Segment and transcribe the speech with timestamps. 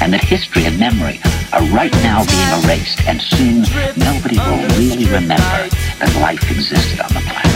[0.00, 1.20] and that history and memory
[1.52, 3.62] are right now being erased, and soon
[3.96, 7.48] nobody will really remember that life existed on the planet.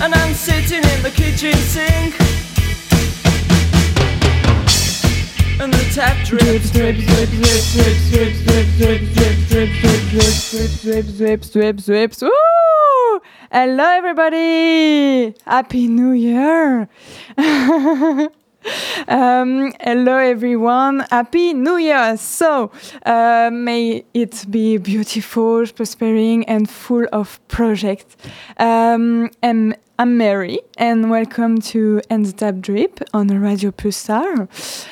[0.00, 2.16] And I'm sitting in the kitchen sink.
[5.60, 9.80] And the tap drips, drips, drips, drips, drips, drips, drips, drips, drips,
[10.10, 12.22] drips, drips, drips, drips, drips, drips.
[12.22, 13.20] Woo!
[13.52, 15.34] Hello, everybody!
[15.44, 16.88] Happy New Year!
[19.08, 21.00] Um, hello, everyone.
[21.10, 22.16] Happy New Year.
[22.16, 22.70] So,
[23.04, 28.16] uh, may it be beautiful, prospering, and full of projects.
[28.58, 34.48] Um, I'm, I'm Mary, and welcome to End Tap Drip on Radio Pulsar.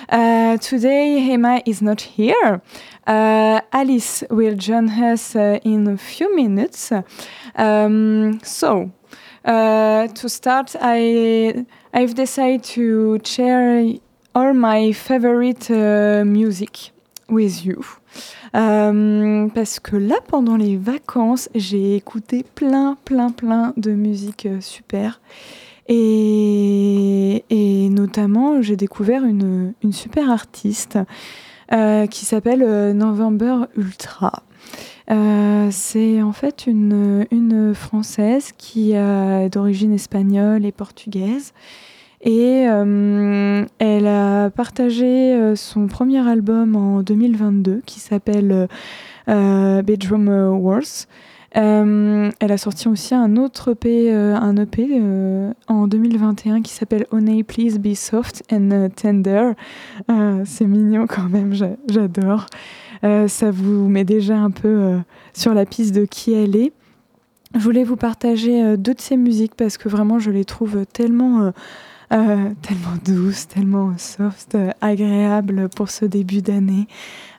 [0.09, 2.62] Uh, today, Emma is not here.
[3.06, 6.93] Uh, Alice will join us uh, in a few minutes.
[7.55, 8.91] Um, so,
[9.44, 13.99] to start, I I've decided to share
[14.34, 16.93] all my favorite uh, music
[17.28, 17.84] with you.
[18.54, 24.60] Euh, parce que là, pendant les vacances, j'ai écouté plein, plein, plein de musique euh,
[24.60, 25.21] super.
[25.88, 30.99] Et, et notamment, j'ai découvert une, une, super artiste
[31.72, 34.43] euh, qui s'appelle euh, November Ultra.
[35.11, 37.27] Euh, c'est en fait une,
[37.75, 41.53] Française qui est d'origine espagnole et portugaise.
[42.21, 48.69] Et euh, elle a partagé euh, son premier album en 2022 qui s'appelle
[49.26, 51.06] Bedroom Wars.
[51.53, 55.03] elle a sorti aussi un autre EP, EP
[55.69, 59.53] en 2021 qui s'appelle Honey Please Be Soft and Tender.
[60.44, 61.55] c'est mignon quand même,
[61.88, 62.47] j'adore.
[63.05, 64.99] Euh, ça vous met déjà un peu euh,
[65.33, 66.73] sur la piste de qui elle est.
[67.55, 70.85] Je voulais vous partager euh, deux de ses musiques parce que vraiment je les trouve
[70.87, 71.53] tellement,
[72.11, 76.87] tellement douces, tellement soft, agréables pour ce début d'année.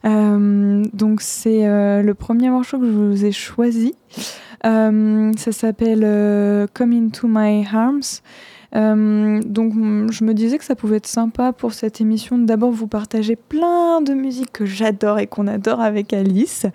[0.03, 1.65] donc c'est
[2.01, 3.95] le premier morceau que je vous ai choisi.
[4.63, 8.21] ça s'appelle Come Into My Arms.
[8.75, 9.73] Euh, donc
[10.11, 14.01] je me disais que ça pouvait être sympa pour cette émission d'abord vous partager plein
[14.01, 16.65] de musique que j'adore et qu'on adore avec Alice.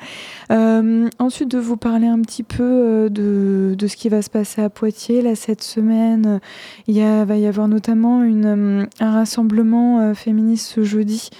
[0.50, 4.30] Euh, ensuite de vous parler un petit peu euh, de, de, ce qui va se
[4.30, 6.40] passer à Poitiers là cette semaine.
[6.88, 11.30] Il va y avoir notamment un rassemblement féministe ce jeudi.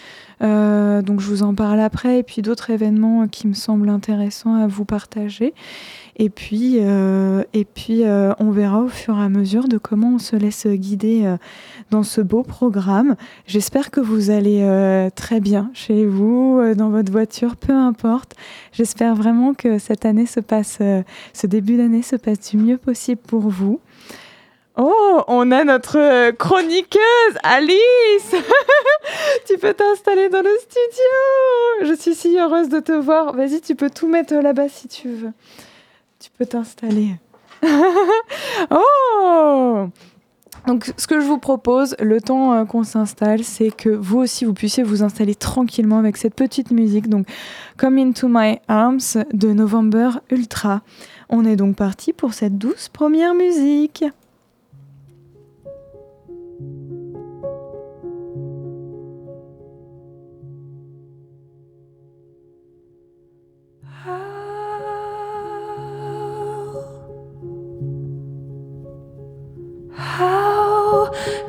[0.41, 4.67] donc je vous en parle après et puis d'autres événements qui me semblent intéressants à
[4.67, 5.55] vous partager.
[6.17, 10.15] Et puis, euh, et puis euh, on verra au fur et à mesure de comment
[10.15, 11.37] on se laisse guider euh,
[11.91, 13.17] dans ce beau programme.
[13.47, 14.65] J'espère que vous allez
[15.17, 18.35] très bien chez vous, dans votre voiture, peu importe.
[18.73, 20.79] J'espère vraiment que cette année se passe,
[21.33, 23.81] ce début d'année se passe du mieux possible pour vous.
[24.77, 28.35] Oh, on a notre chroniqueuse, Alice
[29.47, 33.35] Tu peux t'installer dans le studio Je suis si heureuse de te voir.
[33.35, 35.33] Vas-y, tu peux tout mettre là-bas si tu veux.
[36.25, 37.17] Tu peux t'installer.
[38.71, 39.89] oh
[40.67, 44.47] donc, ce que je vous propose, le temps euh, qu'on s'installe, c'est que vous aussi,
[44.47, 47.11] vous puissiez vous installer tranquillement avec cette petite musique.
[47.11, 47.27] Donc,
[47.77, 50.81] Come Into My Arms de November Ultra.
[51.29, 54.07] On est donc parti pour cette douce première musique.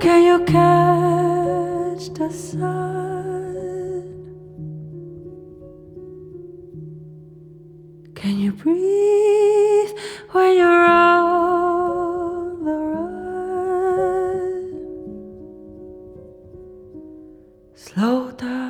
[0.05, 2.61] Can you catch the sun?
[8.13, 9.93] Can you breathe
[10.31, 14.61] when you're on the run?
[17.73, 18.64] Slow down,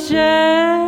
[0.00, 0.87] Et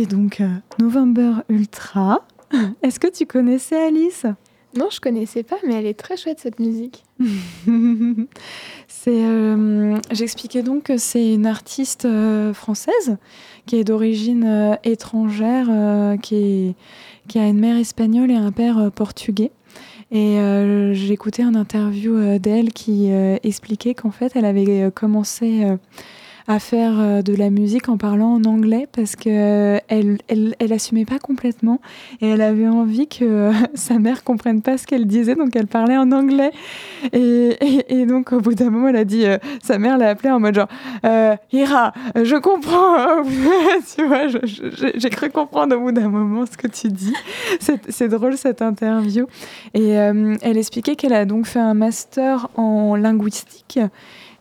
[0.00, 0.48] c'était donc euh,
[0.78, 2.26] November Ultra.
[2.82, 4.26] Est-ce que tu connaissais Alice?
[4.76, 7.04] Non, je connaissais pas, mais elle est très chouette cette musique.
[8.88, 13.16] c'est, euh, j'expliquais donc que c'est une artiste euh, française
[13.66, 15.68] qui est d'origine étrangère,
[16.22, 16.74] qui,
[17.28, 19.50] qui a une mère espagnole et un père portugais.
[20.12, 20.38] Et
[21.10, 23.10] écouté un interview d'elle qui
[23.44, 25.64] expliquait qu'en fait, elle avait commencé
[26.50, 30.72] à faire euh, de la musique en parlant en anglais parce que euh, elle, elle,
[30.72, 31.80] assumait pas complètement
[32.20, 35.68] et elle avait envie que euh, sa mère comprenne pas ce qu'elle disait donc elle
[35.68, 36.50] parlait en anglais.
[37.12, 37.56] Et,
[37.88, 39.24] et, donc au bout d'un moment elle a dit
[39.62, 40.68] sa mère l'a appelée en mode genre
[41.52, 43.22] Ira je comprends
[43.94, 47.14] tu vois j'ai cru comprendre au bout d'un moment ce que tu dis.
[47.60, 49.26] C'est drôle cette interview.
[49.74, 53.78] Et elle expliquait qu'elle a donc fait un master en linguistique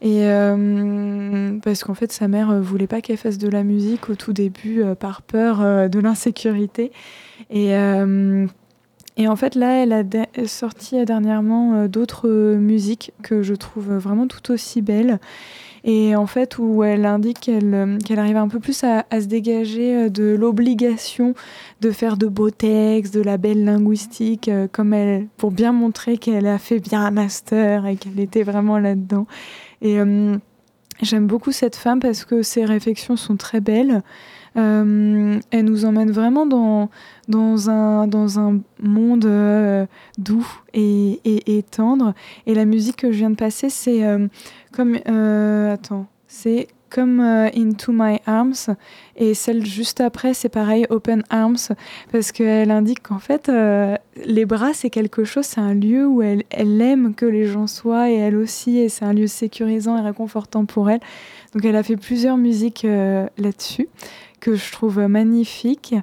[0.01, 4.10] et euh, parce qu'en fait, sa mère euh, voulait pas qu'elle fasse de la musique
[4.10, 6.91] au tout début euh, par peur de l'insécurité.
[7.50, 7.75] Et,
[9.27, 10.03] en fait, là, elle a
[10.46, 15.20] sorti dernièrement d'autres musiques que je trouve vraiment tout aussi belles.
[15.84, 20.10] Et en fait, où elle indique qu'elle qu'elle arrive un peu plus à, se dégager
[20.10, 21.34] de l'obligation
[21.82, 24.96] de faire de beaux textes, de la belle linguistique, comme
[25.36, 29.27] pour bien montrer qu'elle a fait bien un master et qu'elle était vraiment là-dedans.
[29.82, 30.38] Et euh,
[31.02, 34.02] j'aime beaucoup cette femme parce que ses réflexions sont très belles.
[34.56, 36.90] elle nous emmène vraiment dans,
[37.28, 42.14] dans, un, dans un monde doux et, et, et, tendre.
[42.46, 44.04] Et la musique que je viens de passer, c'est
[44.74, 44.96] comme...
[45.72, 48.75] attends, c'est comme euh, Into My Arms.
[49.15, 51.58] Et celle juste après, c'est pareil, Open Arms,
[52.12, 56.22] parce qu'elle indique qu'en fait, euh, les bras, c'est quelque chose, c'est un lieu où
[56.22, 59.98] elle, elle aime que les gens soient, et elle aussi, et c'est un lieu sécurisant
[59.98, 61.01] et réconfortant pour elle.
[61.53, 63.88] Donc elle a fait plusieurs musiques euh, là-dessus
[64.39, 65.96] que je trouve magnifique.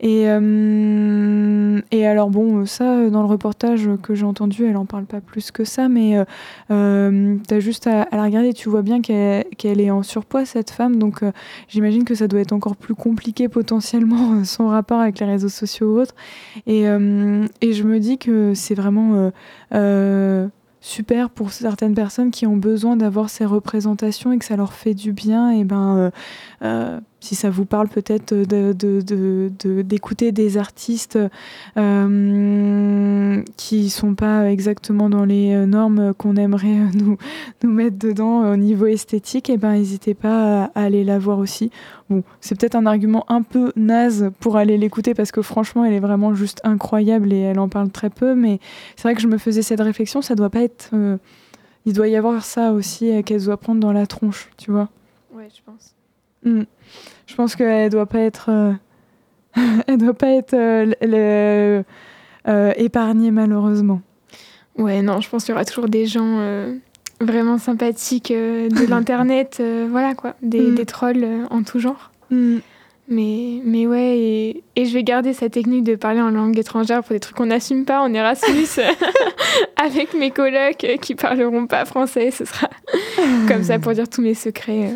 [0.00, 5.04] Et, euh, et alors, bon, ça, dans le reportage que j'ai entendu, elle en parle
[5.04, 6.24] pas plus que ça, mais euh,
[6.70, 10.70] euh tu as juste à, la regarder, tu vois bien qu'elle est en surpoids, cette
[10.70, 10.96] femme.
[10.96, 11.32] Donc, euh,
[11.68, 15.94] j'imagine que ça doit être encore plus compliqué potentiellement son rapport avec les réseaux sociaux
[15.94, 16.14] ou autres.
[16.66, 19.30] Et, et je me dis que c'est vraiment
[20.80, 24.94] super pour certaines personnes qui ont besoin d'avoir ces représentations et que ça leur fait
[24.94, 25.50] du bien.
[25.50, 26.10] Et ben,
[27.20, 31.18] si ça vous parle peut-être d'écouter de, de, des artistes
[31.76, 37.18] euh, qui sont pas exactement dans les euh, normes qu'on aimerait euh, nous,
[37.64, 41.38] nous mettre dedans au niveau esthétique, et eh ben n'hésitez pas à, aller la voir
[41.38, 41.70] aussi.
[42.08, 45.94] Bon, c'est peut-être un argument un peu naze pour aller l'écouter parce que franchement, elle
[45.94, 48.34] est vraiment juste incroyable et elle en parle très peu.
[48.34, 48.60] Mais
[48.96, 50.90] c'est vrai que je me faisais cette réflexion, ça doit pas être.
[51.84, 54.88] Il doit y avoir ça aussi qu'elle doit prendre dans la tronche, tu vois.
[55.34, 55.97] Ouais, je pense.
[56.44, 56.62] Hmm.
[57.26, 58.72] Je pense qu'elle doit pas être, euh,
[59.86, 61.82] elle doit pas être euh,
[62.48, 64.00] euh, épargnée malheureusement.
[64.76, 66.40] Ouais, non, je pense qu'il y aura toujours des gens
[67.20, 72.12] vraiment sympathiques de l'internet, voilà quoi, des, des trolls en tout genre.
[72.30, 72.58] Hmm.
[73.10, 77.02] Mais, mais ouais, et, et, je vais garder cette technique de parler en langue étrangère
[77.02, 78.84] pour des trucs qu'on n'assume pas en Erasmus
[79.82, 82.30] avec mes colocs qui parleront pas français.
[82.30, 82.68] Ce sera
[83.48, 84.92] comme ça pour dire tous mes secrets.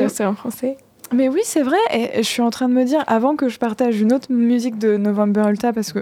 [0.00, 0.76] Resterai en français.
[1.12, 1.76] Mais oui, c'est vrai.
[1.92, 4.78] Et je suis en train de me dire, avant que je partage une autre musique
[4.78, 6.00] de November Ulta, parce que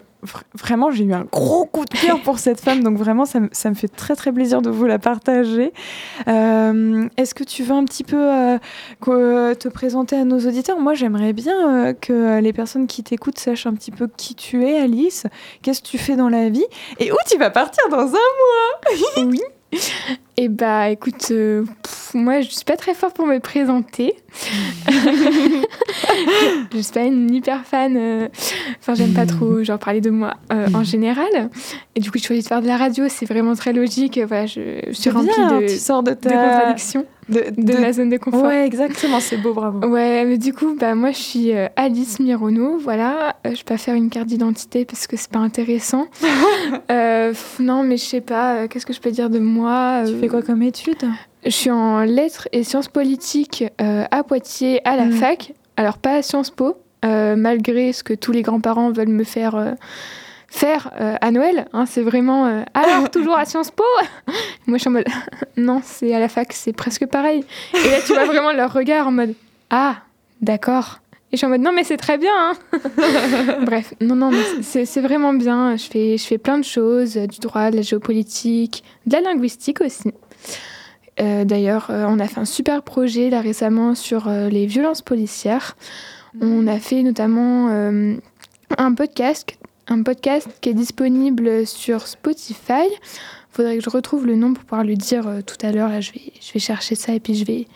[0.55, 2.83] vraiment, j'ai eu un gros coup de cœur pour cette femme.
[2.83, 5.73] Donc vraiment, ça, ça, me fait très, très plaisir de vous la partager.
[6.29, 10.79] Euh, est-ce que tu veux un petit peu euh, te présenter à nos auditeurs?
[10.79, 14.65] Moi, j'aimerais bien euh, que les personnes qui t'écoutent sachent un petit peu qui tu
[14.65, 15.27] es, Alice.
[15.63, 16.67] Qu'est-ce que tu fais dans la vie?
[16.99, 19.27] Et où tu vas partir dans un mois?
[19.27, 19.41] Oui.
[20.39, 21.67] Eh bah écoute, euh,
[22.15, 24.15] moi je suis pas très forte pour me présenter.
[26.73, 27.97] je suis pas une hyper fan.
[27.99, 28.29] Euh,
[28.81, 31.51] enfin, j'aime pas trop genre parler de moi euh, en général.
[31.97, 33.05] Et du coup, je choisis de faire de la radio.
[33.09, 34.19] C'est vraiment très logique.
[34.27, 36.31] Voilà, je, suis remplie de, tu sors de, ta...
[36.31, 38.45] de contradictions de, la zone de confort.
[38.45, 39.87] Ouais, exactement, c'est beau, bravo.
[39.87, 43.37] Ouais, mais du coup, bah, moi, je suis Alice Mirono, voilà.
[43.45, 46.07] Je vais pas faire une carte d'identité parce que c'est pas intéressant.
[46.91, 50.29] Euh, non, mais je sais pas, qu'est-ce que je peux dire de moi Tu fais
[50.29, 51.05] quoi comme étude
[51.45, 55.13] Je suis en lettres et sciences politiques à Poitiers, à la mm.
[55.13, 55.53] fac.
[55.77, 59.75] Alors, pas à Sciences Po, malgré ce que tous les grands-parents veulent me faire
[60.53, 61.67] faire euh, à Noël.
[61.73, 63.85] Hein, c'est vraiment euh, alors toujours à Sciences Po?
[64.67, 65.09] Moi, je suis en mode
[65.57, 67.45] non, c'est à la fac, c'est presque pareil.
[67.75, 69.35] Et là, tu vois vraiment leur regard en mode
[69.71, 69.97] ah,
[70.43, 71.01] d'accord.
[71.33, 72.33] Et je suis en mode non, mais c'est très bien.
[72.37, 72.55] Hein.
[73.65, 75.77] Bref, non, non, c'est vraiment bien.
[75.77, 79.81] Je fais, je fais plein de choses du droit, de la géopolitique, de la linguistique
[79.81, 80.13] aussi.
[81.21, 85.77] Euh, d'ailleurs, on a fait un super projet là récemment sur les violences policières.
[86.41, 87.69] On a fait notamment
[88.79, 89.57] un podcast
[89.89, 92.89] un podcast qui est disponible sur Spotify.
[93.51, 95.89] Faudrait que je retrouve le nom pour pouvoir le dire euh, tout à l'heure.
[95.89, 97.67] Là, je vais, je vais chercher ça et puis je vais,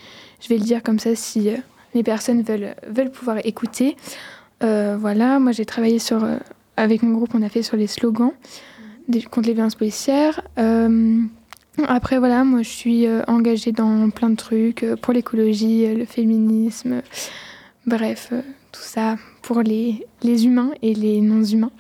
[0.40, 1.56] je vais le dire comme ça si euh,
[1.96, 3.96] les personnes veulent, veulent pouvoir écouter.
[4.62, 6.26] Euh, voilà, moi j'ai travaillé sur,
[6.76, 8.32] avec mon groupe, on a fait sur les slogans
[9.30, 10.42] contre les violences policières.
[11.86, 17.02] après, voilà, moi je suis engagée dans plein de trucs pour l'écologie, le féminisme,
[17.86, 18.32] bref,
[18.72, 21.70] tout ça pour les, les humains et les non-humains,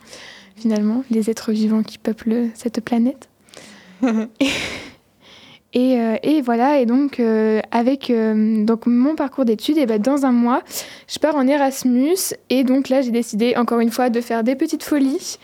[0.56, 3.28] finalement, les êtres vivants qui peuplent cette planète.
[5.76, 10.00] et, euh, et, voilà, et donc euh, avec euh, donc mon parcours d'études, et ben
[10.00, 10.62] dans un mois,
[11.06, 12.16] je pars en Erasmus,
[12.48, 15.36] et donc là j'ai décidé encore une fois de faire des petites folies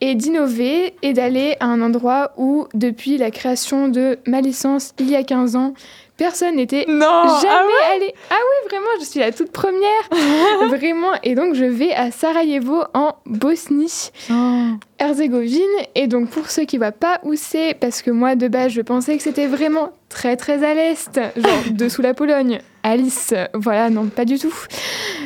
[0.00, 5.08] et d'innover et d'aller à un endroit où depuis la création de ma licence il
[5.08, 5.72] y a 15 ans,
[6.16, 8.14] Personne n'était jamais ah allé.
[8.30, 9.80] Ah oui, vraiment, je suis la toute première.
[10.68, 11.12] vraiment.
[11.22, 14.10] Et donc, je vais à Sarajevo, en Bosnie.
[14.30, 14.78] Oh.
[14.98, 15.62] Herzégovine.
[15.94, 18.72] Et donc, pour ceux qui ne voient pas où c'est, parce que moi, de base,
[18.72, 22.60] je pensais que c'était vraiment très, très à l'est, genre dessous la Pologne.
[22.82, 24.54] Alice, voilà, non, pas du tout.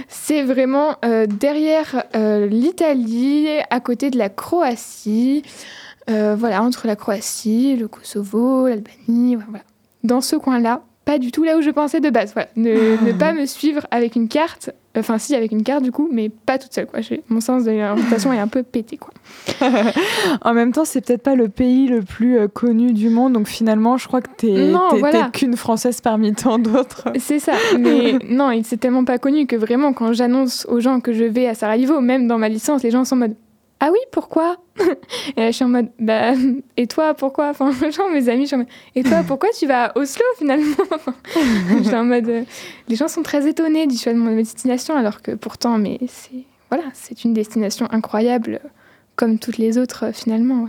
[0.08, 5.44] C'est vraiment euh, derrière euh, l'Italie, à côté de la Croatie.
[6.08, 9.62] Euh, voilà, entre la Croatie, le Kosovo, l'Albanie, voilà
[10.04, 12.32] dans ce coin-là, pas du tout là où je pensais de base.
[12.34, 12.48] Voilà.
[12.56, 16.28] Ne, pas me suivre avec une carte Enfin, si, avec une carte du coup, mais
[16.28, 16.86] pas toute seule.
[16.86, 16.98] Quoi.
[17.28, 18.96] Mon sens de l'orientation est un peu pété.
[18.96, 19.12] Quoi.
[20.42, 23.46] en même temps, c'est peut-être pas le pays le plus euh, connu du monde, donc
[23.46, 25.30] finalement, je crois que t'es voilà.
[25.32, 27.04] qu'une Française parmi tant d'autres.
[27.18, 31.12] C'est ça, mais non, c'est tellement pas connu que vraiment, quand j'annonce aux gens que
[31.12, 33.36] je vais à Sarajevo, même dans ma licence, les gens sont en mode
[33.82, 34.58] ah oui, pourquoi?
[35.36, 36.32] Et là, je suis en mode, bah,
[36.76, 37.48] et toi, pourquoi?
[37.48, 40.24] Enfin, genre, mes amis, je suis en mode, et toi, pourquoi tu vas à Oslo
[40.38, 40.76] finalement?
[41.78, 42.42] Je suis en mode, euh,
[42.88, 46.44] les gens sont très étonnés du choix de mon destination, alors que pourtant, mais c'est,
[46.70, 48.60] voilà, c'est une destination incroyable,
[49.16, 50.66] comme toutes les autres finalement.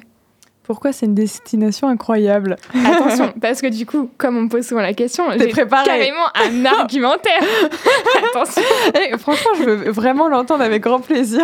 [0.71, 4.79] Pourquoi c'est une destination incroyable Attention, parce que du coup, comme on me pose souvent
[4.79, 7.41] la question, j'ai carrément un argumentaire.
[8.29, 8.61] Attention.
[8.95, 11.41] Eh, franchement, je veux vraiment l'entendre avec grand plaisir.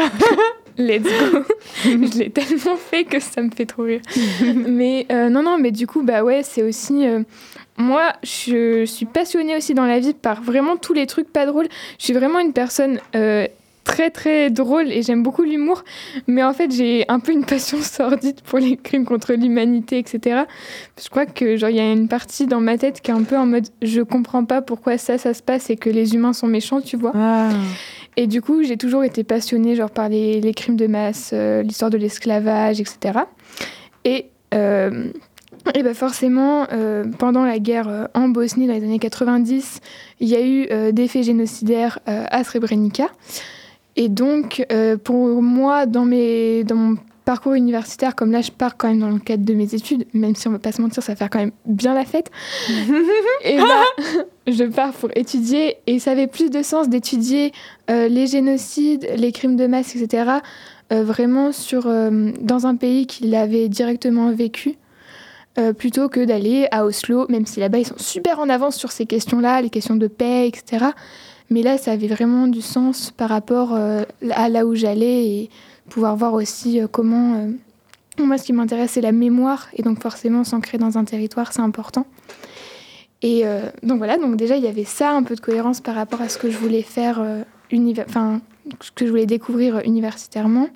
[0.77, 1.43] Let's go.
[1.83, 3.99] je l'ai tellement fait que ça me fait trop rire.
[4.55, 7.05] mais euh, non, non, mais du coup, bah ouais, c'est aussi.
[7.05, 7.23] Euh,
[7.75, 11.67] moi, je suis passionnée aussi dans la vie par vraiment tous les trucs pas drôles.
[11.99, 13.45] Je suis vraiment une personne euh,
[13.87, 15.83] très très drôle et j'aime beaucoup l'humour.
[16.27, 20.43] Mais en fait, j'ai un peu une passion sordide pour les crimes contre l'humanité, etc.
[21.01, 23.23] Je crois que genre il y a une partie dans ma tête qui est un
[23.23, 26.33] peu en mode je comprends pas pourquoi ça ça se passe et que les humains
[26.33, 27.13] sont méchants, tu vois.
[27.15, 27.49] Ah.
[28.17, 31.91] Et du coup, j'ai toujours été passionnée genre, par les, crimes de masse, euh, l'histoire
[31.91, 33.19] de l'esclavage, etc.
[34.05, 34.25] Et,
[34.55, 35.11] euh,
[35.75, 39.81] et bah forcément, euh, pendant la guerre en Bosnie dans les années 90,
[40.19, 43.09] il y a eu des faits génocidaires à Srebrenica.
[43.97, 44.65] Et donc,
[45.03, 49.09] pour moi, dans, mes, dans mon parcours universitaire, comme là je pars quand même dans
[49.09, 51.39] le cadre de mes études, même si on va pas se mentir, ça fait quand
[51.39, 52.31] même bien la fête.
[53.43, 53.83] et là,
[54.47, 57.51] je pars pour étudier et ça avait plus de sens d'étudier
[57.91, 60.39] euh, les génocides, les crimes de masse, etc.
[60.93, 64.75] Euh, vraiment sur, euh, dans un pays qui l'avait directement vécu.
[65.77, 69.07] plutôt que d'aller à Oslo, même si là-bas ils sont super en avance sur ces
[69.07, 70.85] questions-là, les questions de paix, etc.
[71.49, 75.49] Mais là, ça avait vraiment du sens par rapport à là où j'allais et
[75.89, 77.35] pouvoir voir aussi euh, comment...
[77.35, 77.47] Euh,
[78.19, 81.61] moi, ce qui m'intéresse, c'est la mémoire, et donc forcément, s'ancrer dans un territoire, c'est
[81.61, 82.07] important.
[83.21, 85.93] Et euh, donc voilà, donc déjà, il y avait ça, un peu de cohérence par
[85.93, 87.23] rapport à ce que je voulais faire,
[88.07, 88.41] enfin,
[88.81, 90.69] ce que je voulais découvrir universitairement.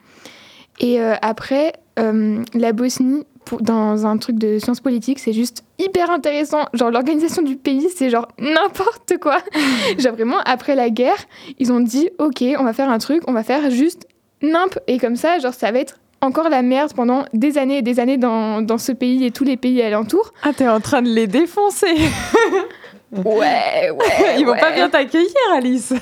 [0.80, 6.66] Et après, la Bosnie, pour, dans un truc de sciences politiques, c'est juste hyper intéressant.
[6.74, 9.38] Genre, l'organisation du pays, c'est genre n'importe quoi.
[9.98, 11.26] genre, vraiment, après la guerre,
[11.60, 14.08] ils ont dit, OK, on va faire un truc, on va faire juste
[14.42, 14.78] nimp.
[14.88, 18.00] Et comme ça, genre, ça va être encore la merde pendant des années et des
[18.00, 20.34] années dans, dans ce pays et tous les pays alentours.
[20.44, 21.96] Ah, t'es en train de les défoncer
[23.12, 24.36] Ouais, ouais.
[24.40, 25.94] Ils vont pas bien t'accueillir, Alice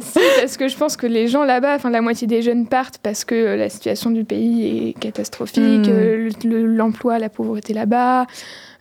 [0.00, 2.98] Si, parce que je pense que les gens là-bas, enfin la moitié des jeunes partent
[2.98, 5.90] parce que la situation du pays est catastrophique, hmm.
[5.90, 8.26] euh, l'emploi, la pauvreté là-bas.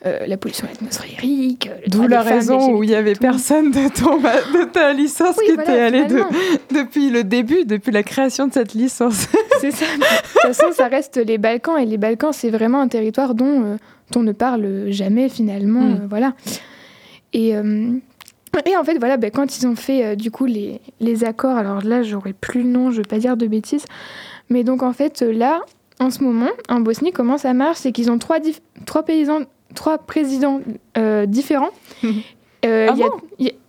[0.06, 1.68] Euh, la pollution atmosphérique.
[1.68, 5.52] Euh, D'où la raison où il n'y avait personne de, ton, de ta licence qui
[5.52, 6.06] était allé
[6.74, 9.28] depuis le début, depuis la création de cette licence.
[9.60, 9.86] C'est ça.
[9.86, 13.62] De toute façon, ça reste les Balkans et les Balkans, c'est vraiment un territoire dont
[13.66, 13.76] euh,
[14.16, 15.82] on ne parle jamais finalement.
[15.82, 16.08] Hmm.
[16.10, 16.34] voilà.
[17.34, 17.54] Et.
[18.66, 21.84] Et en fait, voilà, ben, quand ils ont fait du coup les, les accords, alors
[21.84, 23.86] là, j'aurais plus le nom, je ne veux pas dire de bêtises,
[24.50, 25.62] mais donc en fait, là,
[26.00, 28.40] en ce moment, en Bosnie, comment ça marche C'est qu'ils ont trois,
[28.86, 29.42] trois paysans
[29.76, 30.62] trois présidents
[30.98, 31.72] euh, différents.
[32.66, 32.94] Euh, ah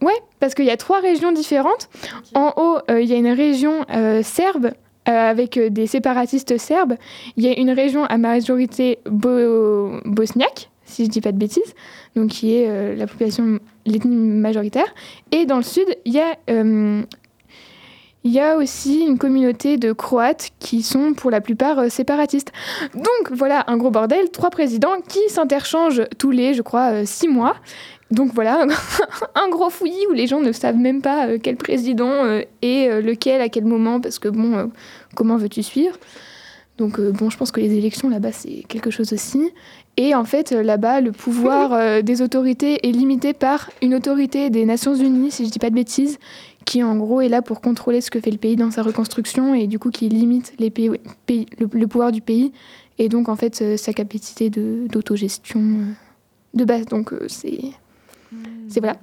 [0.04, 1.88] ouais, parce qu'il y a trois régions différentes.
[2.34, 3.86] En haut, euh, il y a une région
[4.24, 4.72] serbe
[5.04, 6.96] avec des séparatistes serbes.
[7.36, 11.74] Il y a une région à majorité bosniaque, si je dis pas de bêtises,
[12.16, 14.94] donc qui est la population, l'ethnie majoritaire.
[15.33, 16.37] Et dans le sud, il y a
[18.22, 22.53] il y a aussi une communauté de Croates qui sont pour la plupart euh, séparatistes.
[22.94, 27.29] Donc voilà, un gros bordel, trois présidents qui s'interchangent tous les, je crois, euh, six
[27.29, 27.57] mois.
[28.11, 28.66] Donc voilà,
[29.35, 32.26] un gros fouillis où les gens ne savent même pas euh, quel président
[32.61, 34.70] est lequel, à quel moment, parce que bon,
[35.14, 35.96] comment veux-tu suivre?
[36.76, 39.50] Donc bon, je pense que les élections là-bas, c'est quelque chose aussi.
[39.96, 44.94] Et en fait, là-bas, le pouvoir des autorités est limité par une autorité des Nations
[44.94, 46.18] Unies, si je dis pas de bêtises,
[46.64, 49.55] qui en gros est là pour contrôler ce que fait le pays dans sa reconstruction
[49.55, 50.90] et du coup qui limite les pays,
[51.29, 52.53] le, pouvoir du pays
[52.98, 55.92] et donc en fait euh, sa capacité d'autogestion euh,
[56.55, 56.87] de, base.
[56.87, 57.61] Donc euh, c'est
[58.68, 58.96] c'est voilà.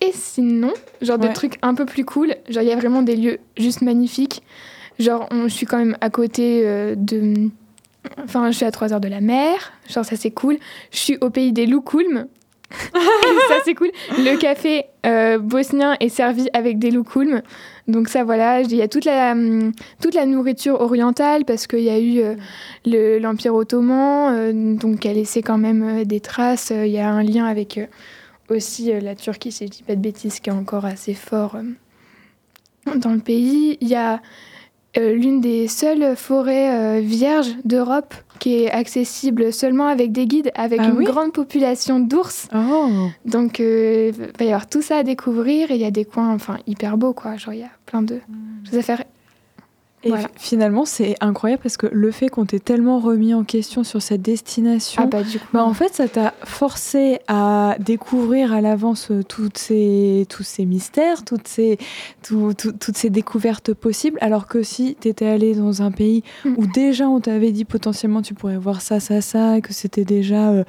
[0.00, 0.72] Et sinon,
[1.02, 3.82] genre de trucs un peu plus cool, genre il y a vraiment des lieux juste
[3.82, 4.44] magnifiques.
[5.00, 6.62] Genre on, je suis quand même à côté
[6.94, 7.50] de
[8.22, 10.58] Enfin, je suis à 3 heures de la mer, genre ça c'est cool.
[10.92, 12.26] Je suis au pays des Loukoulm,
[12.70, 13.90] ça c'est cool.
[14.10, 17.42] Le café euh, bosnien est servi avec des loukoulm.
[17.86, 21.80] Donc ça voilà, il y a toute la, hum, toute la nourriture orientale parce qu'il
[21.80, 26.70] y a eu euh, l'Empire ottoman, euh, donc a laissé quand même des traces.
[26.70, 27.80] Il y a un lien avec
[28.50, 31.56] aussi la Turquie, si je dis pas de bêtises, qui est encore assez fort
[32.96, 33.78] dans le pays.
[33.80, 34.16] Il y a euh,
[34.96, 40.80] l'une des seules forêts euh, vierges d'Europe qui est accessible seulement avec des guides, avec
[40.82, 42.48] Ah une oui grande population d'ours.
[42.54, 43.08] Oh.
[43.24, 46.04] Donc, euh, il va y avoir tout ça à découvrir et il y a des
[46.04, 47.36] coins enfin, hyper beaux, quoi.
[47.36, 48.20] Genre, il y a plein de
[48.64, 49.04] choses à faire.
[50.04, 50.28] Et Voilà.
[50.36, 54.22] finalement, c'est incroyable parce que le fait qu'on t'ait tellement remis en question sur cette
[54.22, 55.46] destination, Ah, bah, du coup.
[55.52, 60.66] bah, en fait, ça t'a forcé à découvrir à l'avance euh, toutes ces, tous ces
[60.66, 61.78] mystères, toutes ces,
[62.22, 64.18] tout- tout- toutes ces découvertes possibles.
[64.20, 66.54] Alors que si tu étais allé dans un pays Mm.
[66.58, 70.04] où déjà on t'avait dit potentiellement tu pourrais voir ça, ça, ça, et que c'était
[70.04, 70.64] déjà euh,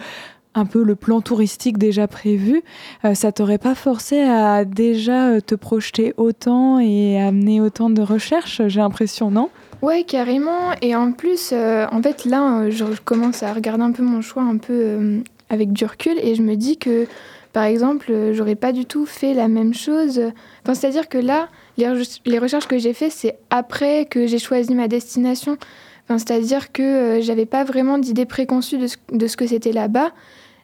[0.60, 2.62] un peu le plan touristique déjà prévu,
[3.06, 8.02] euh, ça t'aurait pas forcé à déjà euh, te projeter autant et amener autant de
[8.02, 9.50] recherches, j'ai l'impression, non?
[9.82, 10.74] Ouais, carrément.
[10.82, 14.44] Et en plus, euh, en fait, là, je, commence à regarder un peu mon choix
[14.44, 17.08] un peu avec du recul et je me dis que,
[17.54, 20.22] par exemple, j'aurais pas du tout fait la même chose.
[20.64, 24.38] Enfin, c'est-à-dire que là, les, re- les recherches que j'ai fait, c'est après que j'ai
[24.38, 25.58] choisi ma destination.
[26.06, 30.12] Enfin, c'est-à-dire que j'avais pas vraiment d'idée préconçue de ce que c'était là-bas.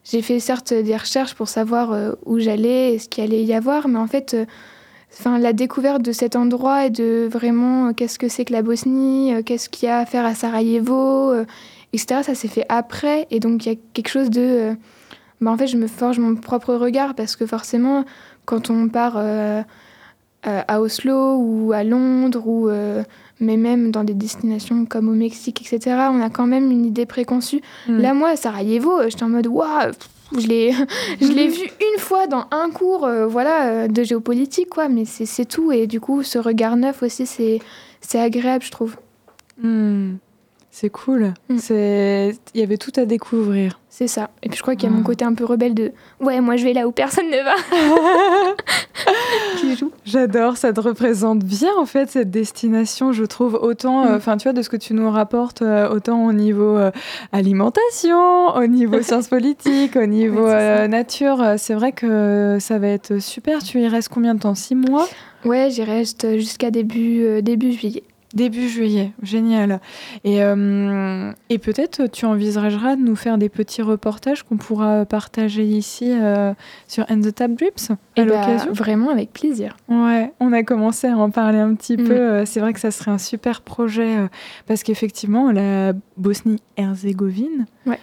[0.05, 3.55] J'ai fait certes des recherches pour savoir euh, où j'allais et ce qu'il allait y
[3.55, 4.45] avoir, mais en fait, euh,
[5.11, 8.61] enfin, la découverte de cet endroit et de vraiment euh, qu'est-ce que c'est que la
[8.61, 11.33] Bosnie, qu'est-ce qu'il y a à faire à Sarajevo,
[11.91, 12.21] etc.
[12.21, 13.25] Ça s'est fait après.
[13.31, 14.75] Et donc, il y a quelque chose de.
[15.41, 18.05] bah, en fait, je me forge mon propre regard parce que forcément,
[18.45, 19.17] quand on part
[20.43, 22.69] à Oslo ou à Londres ou.
[23.39, 27.05] Mais même dans des destinations comme au Mexique, etc., on a quand même une idée
[27.05, 27.61] préconçue.
[27.87, 27.97] Mm.
[27.99, 29.91] Là, moi, à Sarajevo, euh, j'étais en mode, waouh,
[30.37, 30.71] je l'ai,
[31.21, 34.87] je l'ai vu une fois dans un cours, euh, voilà, euh, de géopolitique, quoi.
[34.87, 35.71] Mais c'est, c'est tout.
[35.71, 37.59] Et du coup, ce regard neuf aussi, c'est,
[38.01, 38.95] c'est agréable, je trouve.
[39.61, 40.15] Hmm,
[40.77, 41.33] C'est cool.
[41.47, 41.57] Mm.
[41.57, 43.79] C'est, il y avait tout à découvrir.
[43.89, 44.29] C'est ça.
[44.43, 44.97] Et puis, je crois qu'il y a Ah.
[44.97, 47.55] mon côté un peu rebelle de, ouais, moi, je vais là où personne ne va,
[49.57, 49.91] qui joue.
[50.03, 54.15] J'adore, ça te représente bien en fait cette destination, je trouve autant, euh, Mm.
[54.17, 56.91] enfin tu vois, de ce que tu nous rapportes, euh, autant au niveau euh,
[57.31, 61.41] alimentation, au niveau sciences politiques, au niveau nature.
[61.57, 63.63] C'est vrai que ça va être super.
[63.63, 64.55] Tu y restes combien de temps?
[64.55, 65.07] Six mois?
[65.45, 68.03] Ouais, j'y reste jusqu'à début, début juillet.
[68.35, 69.79] Début juillet, génial.
[70.25, 75.63] Et, euh, et peut-être tu envisageras de nous faire des petits reportages qu'on pourra partager
[75.63, 76.53] ici euh,
[76.87, 78.73] sur And the Tap Drips à Et bah, l'occasion?
[78.73, 79.77] vraiment avec plaisir.
[79.87, 82.03] Ouais, on a commencé à en parler un petit Mm.
[82.07, 82.13] peu.
[82.19, 84.27] Euh, C'est vrai que ça serait un super projet euh,
[84.67, 87.99] parce qu'effectivement, la Bosnie-Herzégovine, Ouais.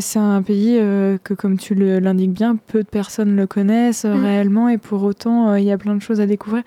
[0.00, 0.78] c'est un pays
[1.22, 4.24] que, comme tu l'indiques bien, peu de personnes le connaissent Mm.
[4.24, 6.62] réellement et pour autant, il y a plein de choses à découvrir.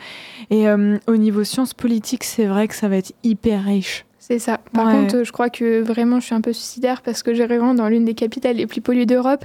[0.52, 0.66] Et
[1.08, 4.06] au niveau sciences politiques, c'est vrai que ça va être hyper riche.
[4.20, 4.60] C'est ça.
[4.74, 4.92] Par Ouais.
[4.94, 7.88] contre, je crois que vraiment, je suis un peu suicidaire parce que j'ai vraiment dans
[7.90, 9.44] l'une des capitales les plus polluées d'Europe.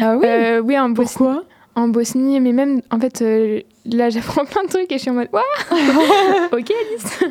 [0.00, 1.12] Ah Euh, oui, en Bosnie.
[1.18, 1.44] Pourquoi
[1.76, 5.10] en Bosnie, mais même en fait euh, là j'apprends plein de trucs et je suis
[5.10, 5.42] en mode Ouah
[6.52, 7.24] ok Alice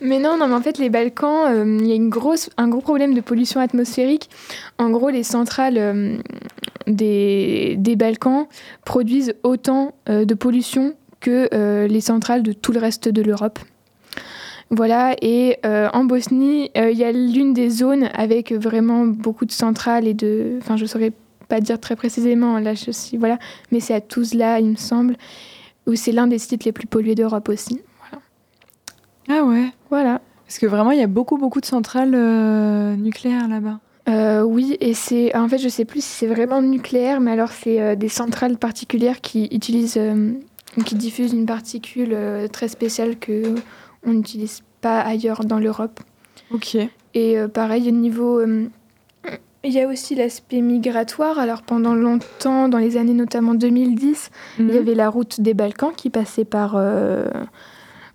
[0.00, 2.68] mais non non mais en fait les Balkans euh, il y a une grosse un
[2.68, 4.30] gros problème de pollution atmosphérique
[4.78, 6.16] en gros les centrales euh,
[6.86, 8.46] des, des Balkans
[8.84, 11.48] produisent autant de pollution que
[11.88, 13.58] les centrales de tout le reste de l'Europe
[14.70, 19.44] voilà, et euh, en Bosnie, euh, il y a l'une des zones avec vraiment beaucoup
[19.44, 20.58] de centrales et de.
[20.58, 21.12] Enfin, je saurais
[21.48, 23.16] pas dire très précisément, là, je suis.
[23.16, 23.38] Voilà,
[23.72, 25.16] mais c'est à Tuzla, il me semble,
[25.86, 27.80] où c'est l'un des sites les plus pollués d'Europe aussi.
[29.28, 30.20] Ah ouais Voilà.
[30.46, 33.80] Parce que vraiment, il y a beaucoup, beaucoup de centrales euh, nucléaires là-bas.
[34.08, 35.36] Euh, oui, et c'est.
[35.36, 38.56] En fait, je sais plus si c'est vraiment nucléaire, mais alors c'est euh, des centrales
[38.56, 39.96] particulières qui utilisent.
[39.96, 40.32] euh,
[40.84, 42.16] qui diffusent une particule
[42.52, 43.56] très spéciale que
[44.06, 46.00] on n'utilise pas ailleurs dans l'Europe.
[46.52, 46.76] Ok.
[47.14, 48.38] Et euh, pareil, au niveau.
[48.40, 48.66] euh,
[49.62, 51.38] il y a aussi l'aspect migratoire.
[51.38, 54.76] Alors pendant longtemps, dans les années notamment 2010, il y Mhm.
[54.78, 57.26] avait la route des Balkans qui passait par, euh,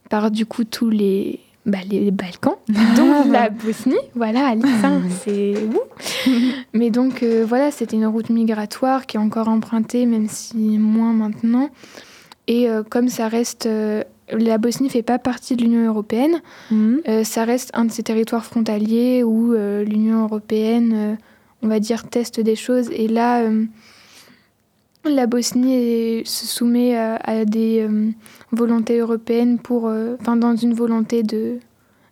[0.09, 2.55] par du coup tous les, bah, les Balkans,
[2.97, 3.93] dont la Bosnie.
[4.15, 4.65] Voilà, Alice,
[5.23, 5.79] c'est où
[6.73, 11.69] Mais donc voilà, c'était une route migratoire qui est encore empruntée, même si moins maintenant.
[12.47, 13.69] Et comme ça reste.
[14.31, 16.41] La Bosnie fait pas partie de l'Union européenne.
[16.71, 17.01] Mhm.
[17.07, 21.15] Euh, ça reste un de ces territoires frontaliers où euh, l'Union européenne, euh,
[21.61, 22.89] on va dire, teste des choses.
[22.91, 23.43] Et là,
[25.03, 27.87] la Bosnie est- se soumet à, à des
[28.51, 31.59] volontés européennes pour, enfin, dans une volonté de,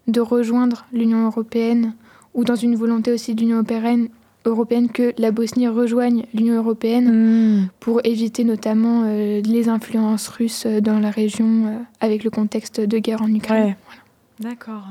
[0.07, 1.93] de rejoindre l'Union européenne
[2.33, 4.09] ou dans une volonté aussi de l'Union européenne,
[4.45, 7.67] européenne que la Bosnie rejoigne l'Union européenne Mhm.
[7.79, 12.79] pour éviter notamment euh, les influences russes euh, dans la région euh, avec le contexte
[12.81, 13.65] de guerre en Ukraine.
[13.67, 13.75] Ouais.
[14.39, 14.83] D'accord.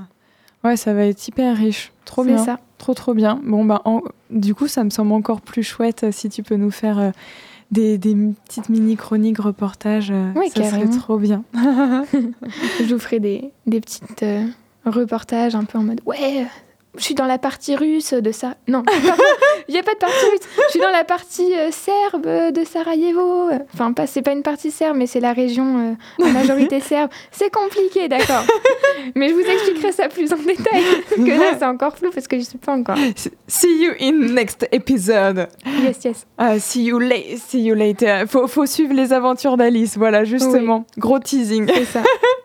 [0.64, 1.92] Ouais, ça va être hyper riche.
[2.04, 2.38] Trop bien.
[2.38, 2.60] ça.
[2.78, 3.40] Trop, trop bien.
[3.44, 6.70] Bon, bah, en- du coup, ça me semble encore plus chouette si tu peux nous
[6.70, 7.10] faire euh,
[7.70, 8.14] des, des
[8.46, 10.10] petites mini-chroniques, reportages.
[10.36, 11.42] Ouais, ça serait trop bien.
[11.54, 14.24] Je vous ferai des, des petites
[14.84, 16.46] reportages un peu en mode Ouais,
[16.98, 18.54] je suis dans la partie russe de ça.
[18.68, 18.82] Non,
[19.68, 20.40] il n'y a pas de partie russe.
[20.66, 23.50] Je suis dans la partie euh, serbe de Sarajevo.
[23.72, 27.10] Enfin, pas, c'est pas une partie serbe, mais c'est la région euh, en majorité serbe.
[27.30, 28.44] C'est compliqué, d'accord.
[29.14, 30.82] Mais je vous expliquerai ça plus en détail.
[31.16, 32.98] Que là, c'est encore flou parce que je ne sais pas encore.
[33.46, 35.48] See you in next episode.
[35.82, 36.26] Yes, yes.
[36.36, 37.00] Ah, see, you
[37.36, 38.26] see you later.
[38.28, 40.84] Faut, faut suivre les aventures d'Alice, voilà, justement.
[40.98, 41.70] Gros teasing.
[41.72, 42.02] C'est ça.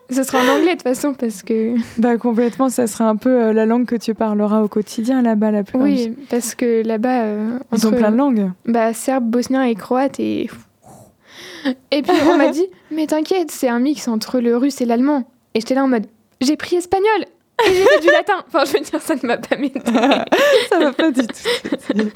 [0.10, 1.75] Ce sera en anglais de toute façon parce que.
[1.97, 5.52] Bah complètement, ça serait un peu euh, la langue que tu parleras au quotidien là-bas,
[5.52, 7.21] la plupart du- Oui, parce que là-bas.
[7.23, 8.52] euh, Ils ont entre- plein de langues.
[8.65, 10.50] bah, serbe, bosnien et croate et.
[11.91, 15.23] Et puis on m'a dit, mais t'inquiète, c'est un mix entre le russe et l'allemand.
[15.54, 16.06] Et j'étais là en mode,
[16.41, 17.26] j'ai pris espagnol
[17.67, 18.36] et j'ai fait du latin.
[18.47, 19.82] Enfin, je veux dire, ça ne m'a pas m'aider.
[20.69, 22.12] ça va pas du tout.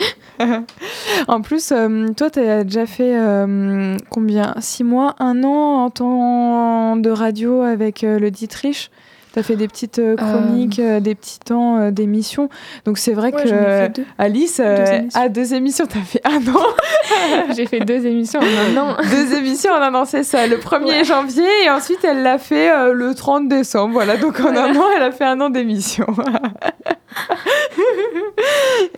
[1.27, 4.53] en plus, euh, toi, tu as déjà fait euh, combien?
[4.59, 8.91] Six mois Un an en temps de radio avec euh, le Dietrich?
[9.33, 12.49] Tu as fait des petites euh, chroniques, euh, des petits temps euh, d'émissions.
[12.83, 13.87] Donc c'est vrai Ouais, que euh.
[14.17, 15.85] Alice euh, Deux a deux émissions.
[15.87, 16.65] Tu as fait un an.
[17.55, 18.97] J'ai fait deux émissions en un an.
[19.09, 20.47] deux émissions en un an, c'est ça.
[20.47, 21.03] Le 1er Ouais.
[21.05, 23.93] janvier et ensuite elle l'a fait euh, le 30 décembre.
[23.93, 26.07] Voilà, donc en un an, elle a fait un an d'émission.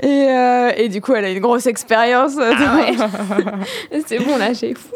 [0.02, 2.34] et, euh, et du coup, elle a une grosse expérience.
[2.40, 2.52] Ah
[4.08, 4.96] C'est bon, là, j'ai fou.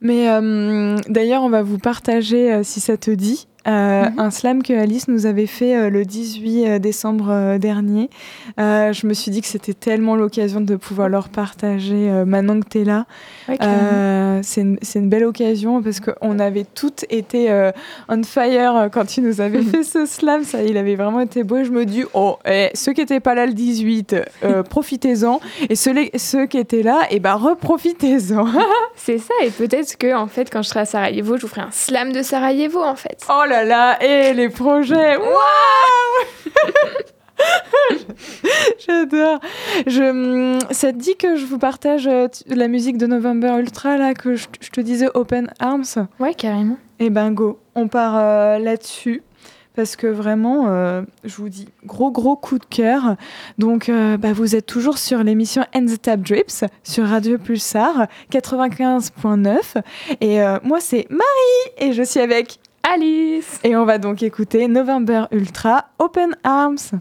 [0.00, 4.18] Mais euh, d'ailleurs, on va vous partager, euh, si ça te dit, euh, Mhm.
[4.18, 8.10] un slam que Alice nous avait fait euh, le 18 décembre euh, dernier.
[8.60, 12.68] Euh, je me suis dit que c'était tellement l'occasion de pouvoir leur partager maintenant que
[12.68, 13.06] tu es là.
[13.48, 13.56] Ouais,
[14.42, 17.50] c'est une, belle occasion parce qu'on avait toutes été
[18.08, 20.44] on fire quand tu nous avais fait ce slam.
[20.44, 21.56] Ça, il avait vraiment été beau.
[21.58, 25.40] Et je me dis, oh, eh, ceux qui n'étaient pas là le 18, euh, profitez-en.
[25.68, 28.46] Et ceux, les- ceux qui étaient là, et ben reprofitez-en.
[28.96, 31.62] C'est ça, et peut-être que, en fait, quand je serai à Sarajevo, je vous ferai
[31.62, 33.18] un slam de Sarajevo, en fait.
[33.28, 35.16] oh là là, et les projets.
[35.16, 35.34] Waouh
[38.86, 39.40] J'adore.
[39.86, 43.96] Je, hum, ça te dit que je vous partage euh, la musique de November Ultra,
[43.96, 46.08] là, que je, je te disais Open Arms?
[46.18, 46.78] Ouais, carrément.
[47.00, 49.22] Eh ben go, on part euh, là-dessus.
[49.74, 53.16] Parce que vraiment, euh, je vous dis, gros gros coup de cœur.
[53.58, 58.06] Donc, euh, bah, vous êtes toujours sur l'émission And the Tap Drips sur Radio Pulsar
[58.30, 59.82] 95.9.
[60.20, 62.60] Et moi, c'est Marie et je suis avec.
[62.86, 67.00] Alice Et on va donc écouter November Ultra Open Arms.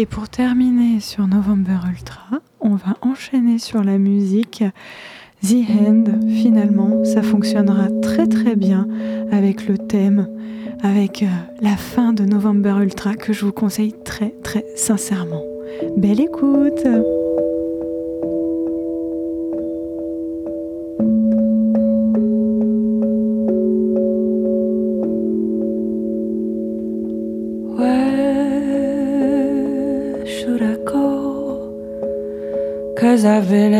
[0.00, 4.64] Et pour terminer sur November Ultra, on va enchaîner sur la musique.
[5.44, 8.88] The End, finalement, ça fonctionnera très très bien
[9.30, 10.26] avec le thème,
[10.82, 11.26] avec euh,
[11.60, 15.42] la fin de November Ultra que je vous conseille très très sincèrement.
[15.98, 16.86] Belle écoute
[33.40, 33.79] I've been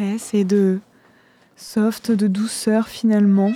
[0.00, 0.78] et de
[1.56, 3.52] soft, de douceur finalement.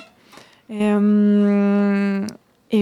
[0.70, 2.26] Et, euh,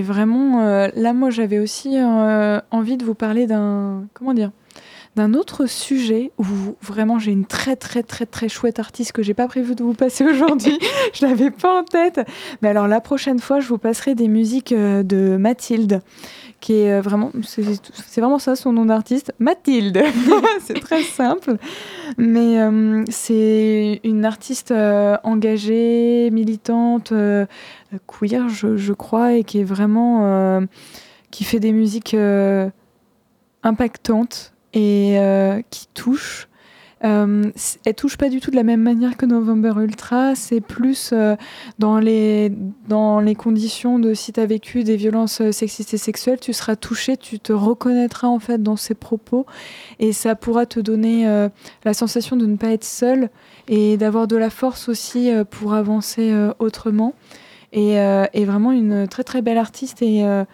[0.02, 4.50] vraiment, euh, là, moi, j'avais aussi euh, envie de vous parler d'un, comment dire,
[5.16, 6.44] d'un autre sujet où
[6.82, 9.94] vraiment j'ai une très très très très chouette artiste que j'ai pas prévu de vous
[9.94, 10.78] passer aujourd'hui.
[11.14, 12.20] je l'avais pas en tête.
[12.62, 16.00] Mais alors la prochaine fois, je vous passerai des musiques de Mathilde
[16.64, 20.02] qui est euh, vraiment, c'est vraiment ça son nom d'artiste, Mathilde.
[20.60, 21.58] c'est très simple,
[22.16, 27.12] mais euh, c'est une artiste euh, engagée, militante,
[28.06, 30.66] queer, je, je, crois, et qui est vraiment,
[31.30, 32.16] qui fait des musiques
[33.62, 35.18] impactantes et
[35.70, 36.48] qui touchent.
[37.04, 37.50] Euh,
[37.84, 40.34] elle touche pas du tout de la même manière que November Ultra.
[40.34, 41.36] C'est plus euh,
[41.78, 42.50] dans, les,
[42.88, 46.52] dans les conditions de si tu as vécu des violences euh, sexistes et sexuelles, tu
[46.52, 49.44] seras touché, tu te reconnaîtras en fait dans ses propos
[49.98, 51.48] et ça pourra te donner euh,
[51.84, 53.28] la sensation de ne pas être seul
[53.68, 57.14] et d'avoir de la force aussi pour avancer autrement.
[57.72, 60.44] Et, et, vraiment une très très belle artiste et euh,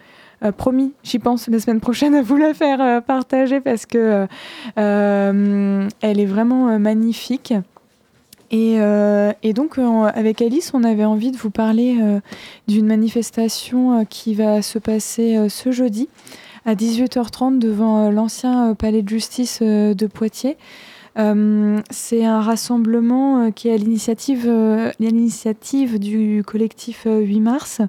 [0.49, 4.25] promis, j'y pense la semaine prochaine à vous la faire euh, partager parce que
[4.77, 7.53] euh, elle est vraiment magnifique.
[8.53, 8.79] Et,
[9.53, 11.97] donc, avec Alice, on avait envie de vous parler
[12.67, 16.09] d'une manifestation qui va se passer ce jeudi
[16.65, 20.57] à 18h30 devant l'ancien palais de justice de Poitiers.
[21.15, 24.49] c'est un rassemblement qui est à l'initiative
[25.97, 27.81] du collectif 8 mars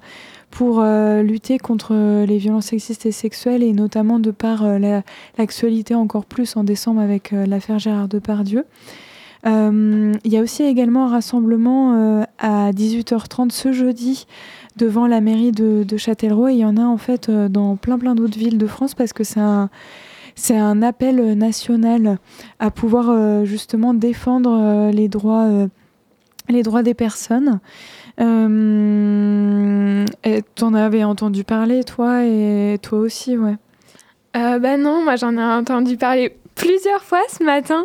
[0.53, 1.95] pour euh, lutter contre
[2.25, 5.01] les violences sexistes et sexuelles et notamment de par euh,
[5.39, 8.67] l'actualité encore plus en décembre avec euh, l'affaire Gérard Depardieu.
[9.45, 14.29] Il y a aussi également un rassemblement à 18h30 ce jeudi
[14.77, 18.39] devant la mairie de, Châtellerault il y en a en fait dans plein plein d'autres
[18.39, 19.69] villes de France parce que c'est un
[20.51, 22.19] un appel national
[22.61, 25.67] à pouvoir justement défendre les droits
[26.49, 27.59] les droits des personnes.
[30.27, 33.57] Euh, T'en avais entendu parler, toi, et toi aussi, ouais.
[34.37, 37.85] Euh, bah non, moi j'en ai entendu parler plusieurs fois ce matin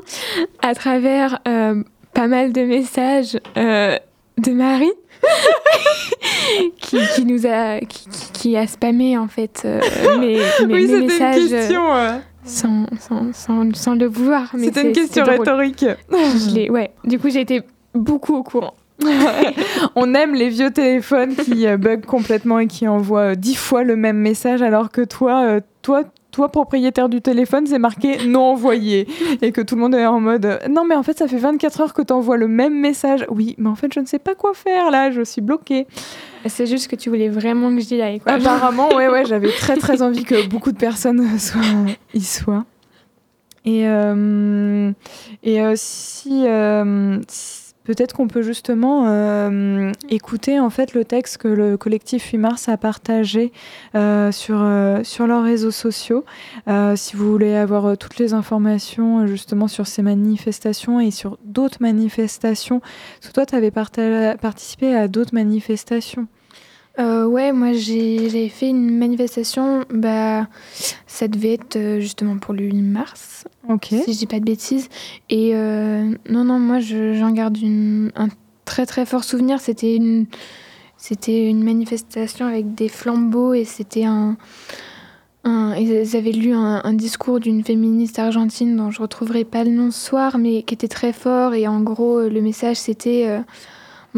[0.61, 1.83] à travers euh,
[2.13, 3.97] pas mal de messages euh,
[4.37, 4.91] de Marie.
[6.79, 9.67] qui, qui, nous a qui, qui, a spammé en fait
[10.19, 11.81] mes, mes, oui, mes messages une question,
[12.43, 17.41] sans, sans, sans, sans, le vouloir c'était une question rhétorique je ouais du coup j'ai
[17.41, 17.63] été
[17.95, 18.75] beaucoup au courant
[19.95, 23.83] on aime les vieux téléphones qui euh, bug complètement et qui envoient euh, dix fois
[23.83, 28.41] le même message alors que toi, euh, toi, toi propriétaire du téléphone, c'est marqué non
[28.41, 29.07] envoyé
[29.41, 31.81] et que tout le monde est en mode non mais en fait ça fait 24
[31.81, 33.25] heures que tu envoies le même message.
[33.29, 35.85] Oui, mais en fait je ne sais pas quoi faire là, je suis bloquée.
[36.47, 38.21] C'est juste que tu voulais vraiment que j'y aille.
[38.25, 41.61] Apparemment, ouais ouais, j'avais très très envie que beaucoup de personnes soient,
[42.13, 42.65] y soient.
[43.65, 43.83] Et,
[45.43, 46.45] et si,
[47.27, 52.37] si Peut-être qu'on peut justement euh, écouter en fait le texte que le collectif 8
[52.37, 53.53] mars a partagé
[53.95, 56.25] euh, sur, euh, sur leurs réseaux sociaux.
[56.95, 62.81] si vous voulez avoir toutes les informations justement sur ces manifestations et sur d'autres manifestations,
[62.81, 66.27] parce que toi tu avais participé à d'autres manifestations.
[66.99, 70.47] Euh, ouais, moi j'ai fait une manifestation, bah,
[71.05, 73.85] ça devait être euh, justement pour le 8 mars, Ok.
[73.89, 74.89] si je dis pas de bêtises.
[75.29, 78.29] Et euh, non, non, moi j'en garde une, un
[78.65, 79.59] très très fort souvenir.
[79.59, 80.25] C'était une,
[80.97, 84.35] c'était une manifestation avec des flambeaux et c'était un,
[85.43, 89.69] un, ils avaient lu un, un discours d'une féministe argentine dont je retrouverai pas le
[89.69, 91.53] nom ce soir, mais qui était très fort.
[91.53, 93.39] Et en gros, le message c'était, euh,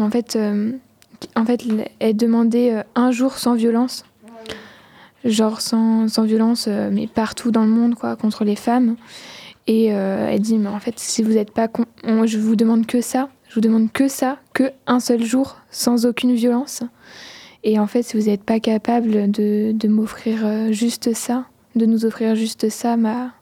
[0.02, 0.38] en fait
[1.36, 1.62] en fait,
[1.98, 4.04] elle demandait euh, un jour sans violence.
[5.24, 8.96] Genre sans, sans violence, euh, mais partout dans le monde, quoi, contre les femmes.
[9.66, 11.68] Et euh, elle dit, mais en fait, si vous n'êtes pas...
[12.04, 13.28] je vous demande que ça.
[13.48, 16.82] Je vous demande que ça, que un seul jour, sans aucune violence.
[17.64, 22.06] Et en fait, si vous n'êtes pas capable de, de m'offrir juste ça, de nous
[22.06, 23.32] offrir juste ça, bah,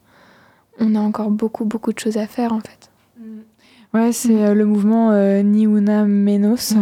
[0.80, 2.90] on a encore beaucoup, beaucoup de choses à faire, en fait.
[3.94, 5.12] Ouais, c'est le mouvement
[5.42, 6.74] Ni Una Menos.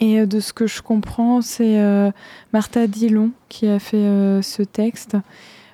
[0.00, 2.10] Et euh, de ce que je comprends, c'est euh,
[2.52, 5.16] Martha Dillon qui a fait euh, ce texte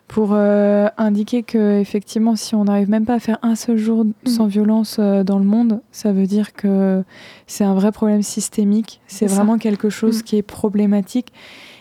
[0.09, 4.13] pour indiquer que effectivement, si on n'arrive même pas à faire un seul jour mm.
[4.27, 7.03] sans violence dans le monde, ça veut dire que
[7.49, 9.01] c'est un vrai problème systémique.
[9.09, 10.23] C'est vraiment quelque chose mm.
[10.23, 11.33] qui est problématique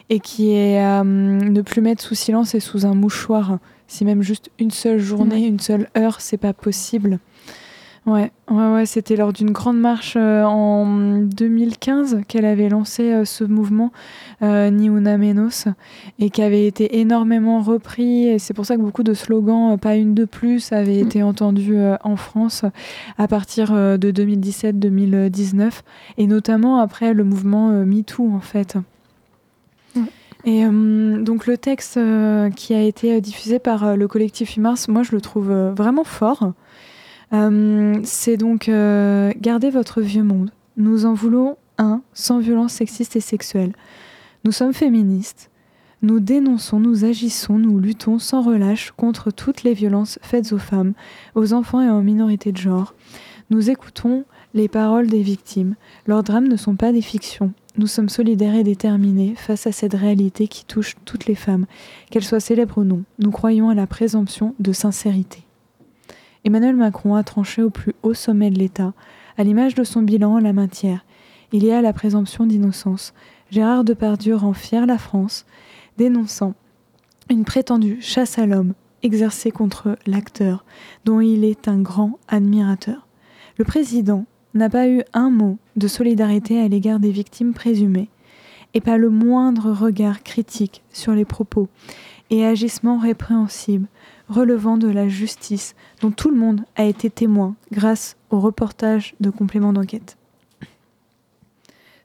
[0.10, 3.60] et qui est à ne plus mettre sous silence et sous un mouchoir.
[3.88, 7.20] Si même juste une seule journée, une seule heure, c'est pas possible.
[8.06, 13.26] Ouais, ouais, ouais c'était lors d'une grande marche euh, en 2015 qu'elle avait lancé euh,
[13.26, 13.92] ce mouvement
[14.44, 15.68] euh, Ni Una Menos
[16.20, 18.28] et qui avait été énormément repris.
[18.28, 21.80] Et c'est pour ça que beaucoup de slogans, pas une de plus, avaient été entendus
[22.04, 22.64] en France
[23.18, 25.72] à partir de 2017-2019
[26.20, 28.78] et notamment après le mouvement MeToo en fait.
[30.44, 32.00] Et donc le texte
[32.56, 36.54] qui a été diffusé par le collectif Mars, moi je le trouve vraiment fort.
[37.36, 40.52] Euh, c'est donc euh, garder votre vieux monde.
[40.78, 43.74] Nous en voulons un sans violence sexiste et sexuelle.
[44.46, 45.50] Nous sommes féministes.
[46.02, 50.94] Nous dénonçons, nous agissons, nous luttons sans relâche contre toutes les violences faites aux femmes,
[51.34, 52.94] aux enfants et aux minorités de genre.
[53.50, 54.24] Nous écoutons
[54.54, 55.76] les paroles des victimes.
[56.06, 57.54] Leurs drames ne sont pas des fictions.
[57.78, 61.66] Nous sommes solidaires et déterminés face à cette réalité qui touche toutes les femmes,
[62.10, 63.04] qu'elles soient célèbres ou non.
[63.20, 65.45] Nous croyons à la présomption de sincérité.
[66.46, 68.94] Emmanuel Macron a tranché au plus haut sommet de l'État,
[69.36, 71.04] à l'image de son bilan en la matière.
[71.52, 73.16] Il y a la présomption d'innocence.
[73.50, 75.48] Gérard Depardieu rend fier la France,
[75.98, 76.54] dénonçant
[77.32, 80.66] une prétendue chasse à l'homme exercée contre l'acteur,
[81.04, 83.08] dont il est un grand admirateur.
[83.58, 88.10] Le président n'a pas eu un mot de solidarité à l'égard des victimes présumées,
[88.76, 91.70] et pas le moindre regard critique sur les propos
[92.30, 93.88] et agissements répréhensibles
[94.30, 99.30] relevant de la justice dont tout le monde a été témoin grâce au reportage de
[99.30, 100.18] complément d'enquête.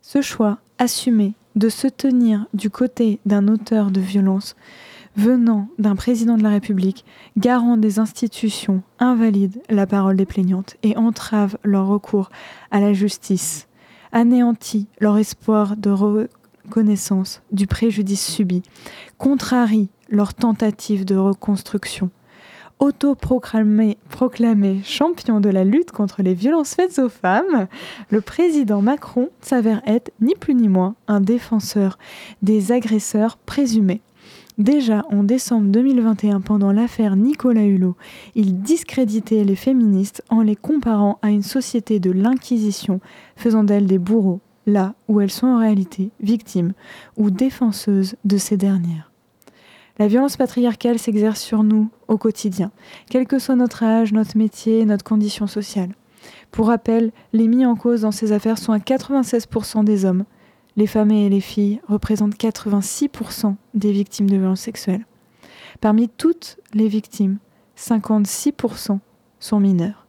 [0.02, 4.56] Ce choix assumé de se tenir du côté d'un auteur de violence
[5.16, 7.04] venant d'un président de la République,
[7.36, 12.30] garant des institutions, invalide la parole des plaignantes et entrave leur recours
[12.70, 13.66] à la justice,
[14.12, 18.62] anéantit leur espoir de reconnaissance du préjudice subi,
[19.18, 22.10] contrarie leur tentative de reconstruction.
[22.78, 27.66] Autoproclamé proclamé champion de la lutte contre les violences faites aux femmes,
[28.08, 31.98] le président Macron s'avère être ni plus ni moins un défenseur
[32.42, 34.00] des agresseurs présumés.
[34.56, 37.96] Déjà en décembre 2021, pendant l'affaire Nicolas Hulot,
[38.34, 43.00] il discréditait les féministes en les comparant à une société de l'Inquisition,
[43.36, 46.72] faisant d'elles des bourreaux, là où elles sont en réalité victimes
[47.16, 49.09] ou défenseuses de ces dernières.
[50.00, 52.70] La violence patriarcale s'exerce sur nous au quotidien,
[53.10, 55.90] quel que soit notre âge, notre métier, notre condition sociale.
[56.50, 60.24] Pour rappel, les mis en cause dans ces affaires sont à 96% des hommes.
[60.76, 65.04] Les femmes et les filles représentent 86% des victimes de violences sexuelles.
[65.82, 67.36] Parmi toutes les victimes,
[67.76, 69.00] 56%
[69.38, 70.06] sont mineurs.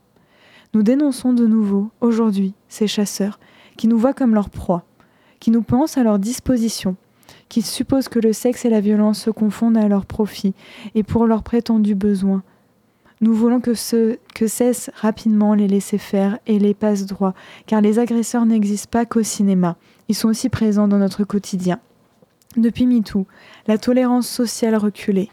[0.73, 3.41] Nous dénonçons de nouveau, aujourd'hui, ces chasseurs
[3.75, 4.85] qui nous voient comme leur proie,
[5.41, 6.95] qui nous pensent à leur disposition
[7.51, 10.53] qui supposent que le sexe et la violence se confondent à leur profit
[10.95, 12.43] et pour leurs prétendus besoins.
[13.19, 17.33] Nous voulons que, ce, que cessent rapidement les laisser-faire et les passe-droits,
[17.65, 19.75] car les agresseurs n'existent pas qu'au cinéma,
[20.07, 21.81] ils sont aussi présents dans notre quotidien.
[22.55, 23.27] Depuis MeToo,
[23.67, 25.29] la tolérance sociale reculait.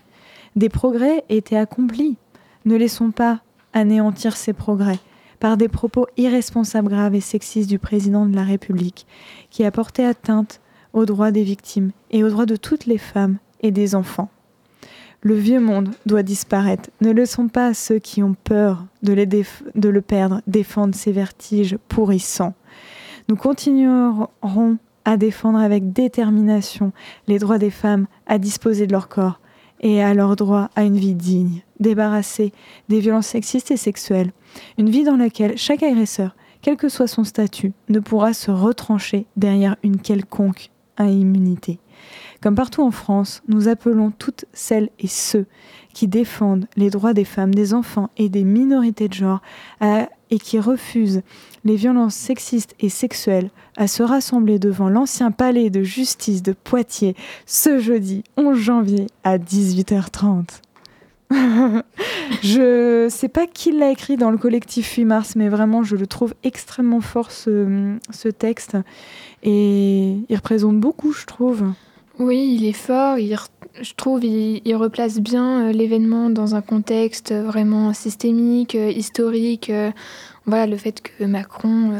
[0.57, 2.17] Des progrès étaient accomplis.
[2.65, 3.43] Ne laissons pas
[3.75, 4.99] anéantir ces progrès
[5.39, 9.07] par des propos irresponsables, graves et sexistes du président de la République,
[9.51, 10.61] qui a porté atteinte
[10.99, 14.29] aux droits des victimes et aux droits de toutes les femmes et des enfants.
[15.21, 16.91] Le vieux monde doit disparaître.
[17.01, 22.55] Ne laissons pas ceux qui ont peur de, le perdre défendre ces vertiges pourrissants.
[23.29, 26.93] Nous continuerons à défendre avec détermination
[27.27, 29.41] les droits des femmes à disposer de leur corps
[29.81, 32.53] et à leur droit à une vie digne, débarrassée
[32.89, 34.33] des violences sexistes et sexuelles,
[34.77, 39.27] une vie dans laquelle chaque agresseur, quel que soit son statut, ne pourra se retrancher
[39.37, 41.79] derrière une quelconque à immunité.
[42.43, 45.47] Comme partout en France, nous appelons toutes celles et ceux
[45.93, 49.41] qui défendent les droits des femmes, des enfants et des minorités de genre
[50.31, 51.23] et qui refusent
[51.65, 57.17] les violences sexistes et sexuelles à se rassembler devant l'ancien palais de justice de Poitiers
[57.47, 60.61] ce jeudi 11 janvier à 18h30.
[62.43, 66.07] je sais pas qui l'a écrit dans le collectif 8 mars, mais vraiment, je le
[66.07, 68.77] trouve extrêmement fort ce, texte.
[69.43, 71.65] Et il représente beaucoup, je trouve.
[72.19, 73.17] Oui, il est fort.
[73.81, 79.71] Je trouve il replace bien euh, l'événement dans un contexte vraiment systémique, euh, historique.
[79.71, 79.93] Euh,
[80.47, 81.93] voilà, le fait que Macron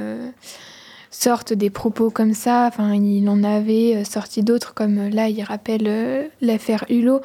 [1.11, 6.31] sorte des propos comme ça, enfin, il en avait sorti d'autres, comme là, il rappelle
[6.41, 7.21] l'affaire Hulot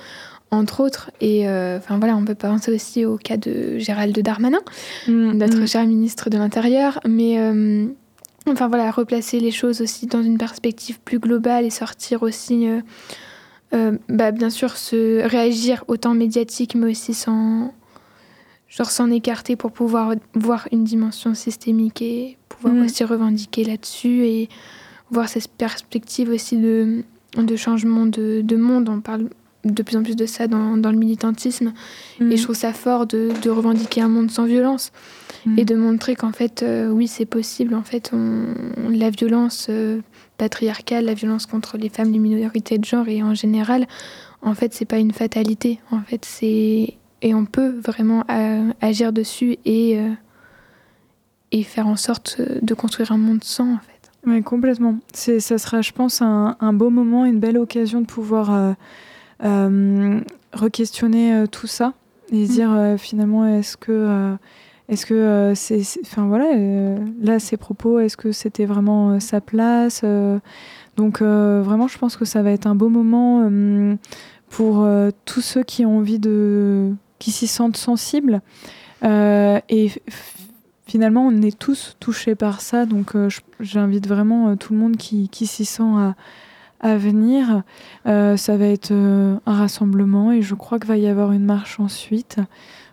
[0.56, 1.12] entre autres.
[1.22, 4.60] Et enfin voilà, on peut penser aussi au cas de Gérald Darmanin,
[5.08, 5.68] mmh, notre mmh.
[5.68, 7.00] cher ministre de l'Intérieur.
[7.08, 7.38] Mais
[8.48, 12.82] Enfin voilà, replacer les choses aussi dans une perspective plus globale et sortir aussi, euh,
[13.74, 17.74] euh, bah, bien sûr, se réagir autant médiatique, mais aussi sans,
[18.68, 22.86] genre s'en écarter pour pouvoir voir une dimension systémique et pouvoir Mm.
[22.86, 24.50] aussi revendiquer là-dessus et
[25.10, 27.04] voir cette perspective aussi de,
[27.38, 28.90] de changement de, de monde.
[28.90, 29.30] On parle
[29.64, 31.74] de plus en plus de ça dans, dans le militantisme
[32.20, 32.32] Mm.
[32.32, 34.92] et je trouve ça fort de, de revendiquer un monde sans violence
[35.46, 35.60] Mm.
[35.60, 37.76] et de montrer qu'en fait, euh, oui, c'est possible.
[37.76, 38.46] En fait, on,
[38.90, 40.00] la violence euh,
[40.38, 43.88] patriarcale, la violence contre les femmes, les minorités de genre et en général,
[44.42, 45.80] en fait, c'est pas une fatalité.
[45.92, 49.98] En fait, c'est et on peut vraiment euh, agir dessus et
[51.52, 53.74] et faire en sorte de construire un monde sans.
[53.74, 54.12] En fait.
[54.26, 54.98] Oui, complètement.
[55.14, 58.76] C'est, ça sera, je pense, un, un beau moment, une belle occasion de pouvoir
[59.44, 61.94] re-questionner euh, tout ça
[62.32, 64.36] et se dire euh, finalement, est-ce que, euh,
[64.90, 69.20] est-ce que euh, c'est, enfin voilà, euh, là, ces propos, est-ce que c'était vraiment euh,
[69.20, 70.40] sa place euh,
[70.96, 73.96] Donc euh, vraiment, je pense que ça va être un beau moment euh,
[74.50, 78.42] pour euh, tous ceux qui ont envie de, qui s'y sentent sensibles.
[79.04, 79.92] Euh, et
[80.88, 83.30] finalement, on est tous touchés par ça, donc euh,
[83.60, 86.16] j'invite vraiment euh, tout le monde qui, qui s'y sent à,
[86.84, 87.64] à venir.
[88.06, 91.46] Euh, ça va être euh, un rassemblement et je crois qu'il va y avoir une
[91.46, 92.38] marche ensuite.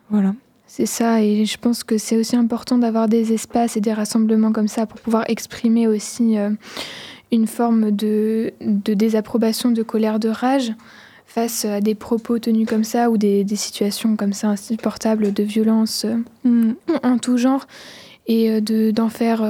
[0.08, 0.34] Voilà.
[0.66, 4.52] C'est ça, et je pense que c'est aussi important d'avoir des espaces et des rassemblements
[4.52, 6.50] comme ça pour pouvoir exprimer aussi euh,
[7.32, 10.72] une forme de, de désapprobation, de colère, de rage
[11.26, 15.42] face à des propos tenus comme ça ou des, des situations comme ça insupportables de
[15.42, 16.06] violence
[16.46, 16.72] euh,
[17.02, 17.66] en tout genre
[18.28, 19.42] et de, d'en faire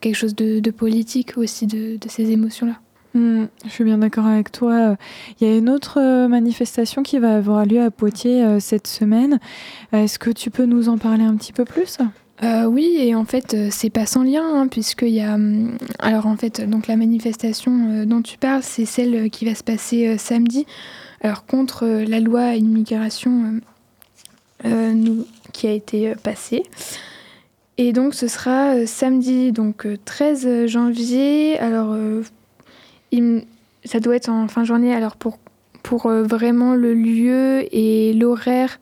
[0.00, 2.80] quelque chose de, de politique aussi de, de ces émotions-là.
[3.16, 4.96] Mm, je suis bien d'accord avec toi.
[5.40, 8.86] Il y a une autre euh, manifestation qui va avoir lieu à Poitiers euh, cette
[8.86, 9.40] semaine.
[9.92, 11.96] Est-ce que tu peux nous en parler un petit peu plus?
[12.42, 15.34] Euh, oui, et en fait, euh, c'est pas sans lien, hein, puisqu'il y a.
[15.34, 19.64] hum, Alors, en fait, donc la manifestation dont tu parles, c'est celle qui va se
[19.64, 20.66] passer samedi,
[21.22, 23.60] alors contre la loi immigration
[24.64, 26.64] nous, qui a été passée.
[27.78, 31.58] Et donc, ce sera samedi, donc euh, 13 janvier.
[31.58, 31.94] Alors,
[33.12, 33.44] il
[33.84, 34.94] ça doit être en fin de journée.
[34.94, 35.38] Alors, pour,
[35.82, 38.80] pour euh, vraiment le lieu et l'horaire,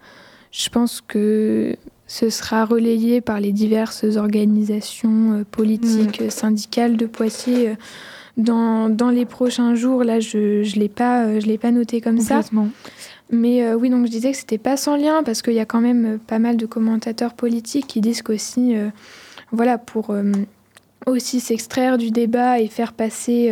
[0.50, 7.06] je pense que ce sera relayé par les diverses organisations euh, politiques, euh, syndicales de
[7.06, 7.74] Poitiers euh,
[8.36, 10.04] dans, dans les prochains jours.
[10.04, 12.40] Là, je ne l'ai pas, je l'ai pas noté comme ça.
[13.30, 15.64] Mais euh, oui, donc je disais que c'était pas sans lien parce qu'il y a
[15.64, 18.88] quand même pas mal de commentateurs politiques qui disent qu'aussi, euh,
[19.50, 20.30] voilà, pour euh,
[21.06, 23.50] aussi s'extraire du débat et faire passer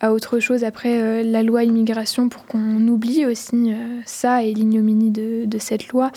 [0.00, 4.52] à autre chose après euh, la loi immigration pour qu'on oublie aussi euh, ça et
[4.52, 6.10] l'ignominie de, de cette loi,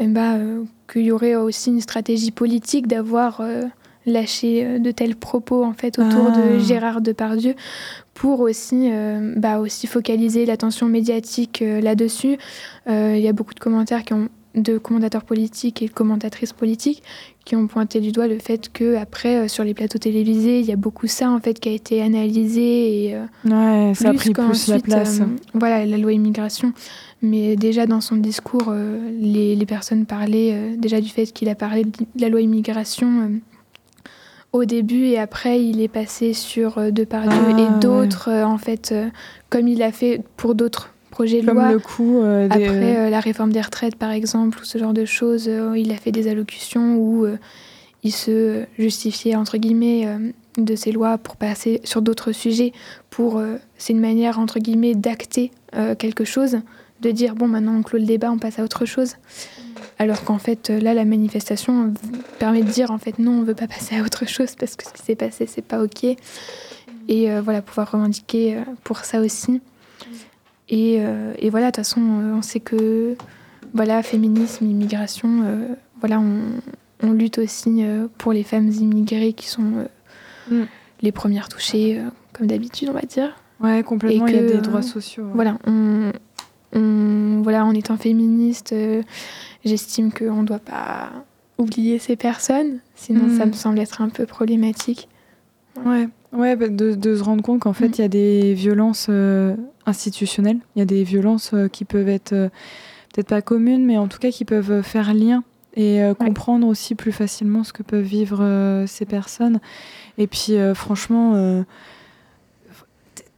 [0.00, 3.40] eh ben, euh, qu'il y aurait aussi une stratégie politique d'avoir
[4.04, 6.38] lâché de tels propos en fait autour Ah.
[6.40, 7.54] de Gérard Depardieu
[8.14, 12.36] pour aussi, euh, bah, aussi focaliser l'attention médiatique euh, là-dessus.
[12.88, 16.52] Euh, Il y a beaucoup de commentaires qui ont de commentateurs politiques et de commentatrices
[16.52, 17.02] politiques
[17.44, 20.66] qui ont pointé du doigt le fait que après euh, sur les plateaux télévisés il
[20.66, 24.14] y a beaucoup ça en fait qui a été analysé et euh, Ouais, ça a
[24.14, 25.20] pris plus la place.
[25.20, 26.72] euh, voilà, la loi immigration.
[27.22, 28.72] Mais déjà dans son discours,
[29.20, 33.30] les, les personnes parlaient déjà du fait qu'il a parlé de la loi immigration
[34.52, 38.94] au début et après il est passé sur Depardieu Ah, et d'autres, en fait,
[39.50, 41.70] comme il a fait pour d'autres projets de Comme loi.
[41.70, 44.92] le coup euh, des- Après euh, la réforme des retraites, par exemple, ou ce genre
[44.92, 47.26] de choses, euh, il a fait des allocutions où
[48.02, 50.08] il se justifiait, entre guillemets,
[50.58, 52.72] de ces lois pour passer sur d'autres sujets.
[53.10, 53.40] Pour,
[53.78, 55.52] c'est une manière, entre guillemets, d'acter
[56.00, 56.56] quelque chose,
[57.00, 59.14] de dire, bon, maintenant on clôt le débat, on passe à autre chose.
[60.00, 61.94] Alors qu'en fait, là, la manifestation
[62.40, 64.82] permet de dire, en fait, non, on veut pas passer à autre chose parce que
[64.84, 66.02] ce qui s'est passé, c'est pas OK.
[67.08, 69.60] Et voilà, pouvoir revendiquer pour ça aussi.
[70.72, 73.14] Et, euh, et voilà, de toute façon, euh, on sait que
[73.74, 75.68] voilà, féminisme, immigration, euh,
[76.00, 76.40] voilà, on,
[77.02, 77.84] on lutte aussi
[78.18, 79.86] pour les femmes immigrées qui sont
[80.50, 80.62] Mm.
[81.02, 82.00] les premières touchées,
[82.32, 83.36] comme d'habitude, on va dire.
[83.60, 85.22] Ouais, complètement, et il y a que, des droits sociaux.
[85.24, 85.30] ouais.
[85.34, 86.10] Voilà, on,
[86.74, 89.02] on- voilà, en étant féministe, euh,
[89.64, 91.10] j'estime qu'on ne doit pas
[91.58, 93.38] oublier ces personnes, sinon Mm.
[93.38, 95.08] ça me semble être un peu problématique.
[95.84, 97.94] Ouais, ouais bah, de, de se rendre compte qu'en fait, Mm.
[97.94, 99.54] il y a des violences euh,
[99.86, 102.48] institutionnelles, il y a des violences euh, qui peuvent être euh,
[103.12, 107.12] peut-être pas communes, mais en tout cas qui peuvent faire lien et comprendre aussi plus
[107.12, 109.58] facilement ce que peuvent vivre ces personnes.
[110.18, 111.64] Et puis, franchement,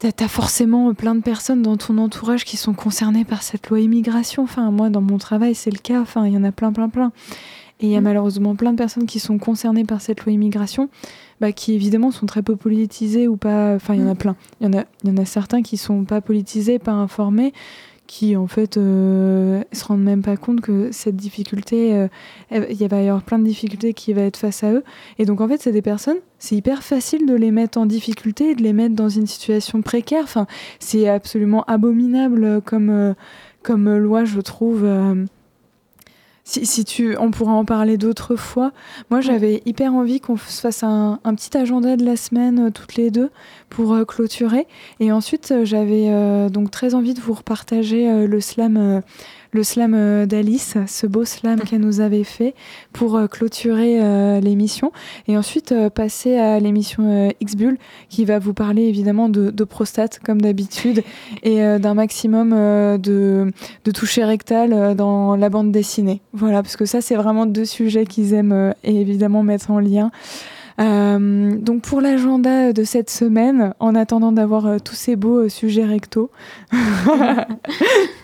[0.00, 3.78] t'as- t'as forcément plein de personnes dans ton entourage qui sont concernées par cette loi
[3.80, 4.42] immigration.
[4.42, 6.00] Enfin, moi, dans mon travail, c'est le cas.
[6.00, 7.12] Enfin, il y en a plein, plein, plein.
[7.80, 8.04] Et il y a Mm.
[8.04, 10.88] malheureusement plein de personnes qui sont concernées par cette loi immigration
[11.40, 13.74] bah, qui évidemment sont très peu politisés ou pas.
[13.74, 14.18] Enfin, il y en a Mm.
[14.18, 14.36] plein.
[14.60, 17.52] Il y en a, il y en a certains qui sont pas politisés, pas informés,
[18.06, 22.08] qui en fait euh, se rendent même pas compte que cette difficulté, euh,
[22.50, 24.84] il va y avoir plein de difficultés qui va être face à eux.
[25.18, 28.50] Et donc en fait, c'est des personnes, c'est hyper facile de les mettre en difficulté
[28.50, 30.24] et de les mettre dans une situation précaire.
[30.24, 30.46] Enfin,
[30.80, 33.14] c'est absolument abominable comme, euh,
[33.62, 34.84] comme loi, je trouve.
[36.46, 38.72] Si, si, tu, on pourra en parler d'autres fois.
[39.10, 42.96] Moi, j'avais hyper envie qu'on se fasse un, un, petit agenda de la semaine toutes
[42.96, 43.30] les deux
[43.70, 44.66] pour euh, clôturer.
[45.00, 49.02] Et ensuite, euh, j'avais euh, donc très envie de vous repartager le slam
[49.54, 52.54] le slam euh, d'Alice, ce beau slam qu'elle nous avait fait
[52.92, 54.92] pour euh, clôturer euh, l'émission.
[55.28, 57.78] Et ensuite passer à l'émission X-Bull
[58.08, 61.02] qui va vous parler évidemment de, prostate comme d'habitude
[61.42, 63.52] et d'un maximum de,
[63.84, 66.20] de toucher rectal dans la bande dessinée.
[66.34, 70.10] Voilà, parce que ça c'est vraiment deux sujets qu'ils aiment évidemment mettre en lien.
[70.78, 76.30] donc pour l'agenda de cette semaine, en attendant d'avoir tous ces beaux sujets rectaux,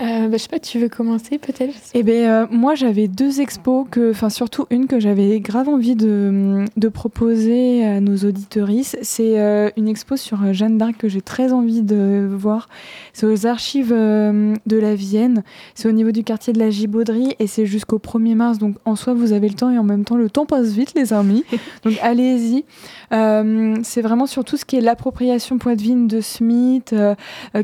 [0.00, 3.40] Euh, bah, je sais pas, tu veux commencer peut-être Eh ben, euh, moi j'avais deux
[3.40, 8.96] expos, que, enfin surtout une que j'avais grave envie de, de, proposer à nos auditorices.
[9.02, 12.68] C'est euh, une expo sur Jeanne d'Arc que j'ai très envie de voir.
[13.12, 15.42] C'est aux archives de la Vienne,
[15.74, 18.58] c'est au niveau du quartier de la Gibauderie et c'est jusqu'au 1er mars.
[18.58, 20.94] Donc en soi vous avez le temps et en même temps le temps passe vite
[20.94, 21.44] les amis.
[21.84, 22.64] donc allez-y.
[23.10, 26.94] c'est vraiment sur tout ce qui est l'appropriation poitevine de Smith,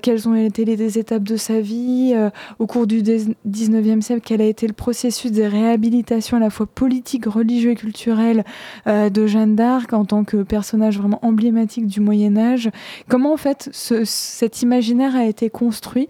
[0.03, 2.25] quelles ont été les étapes de sa vie euh,
[2.58, 6.66] au cours du 19e siècle, quel a été le processus de réhabilitation à la fois
[6.66, 8.44] politique, religieux et culturel
[8.86, 12.70] euh, de Jeanne d'Arc en tant que personnage vraiment emblématique du Moyen Âge?
[13.08, 16.08] Comment en fait cet imaginaire a été construit?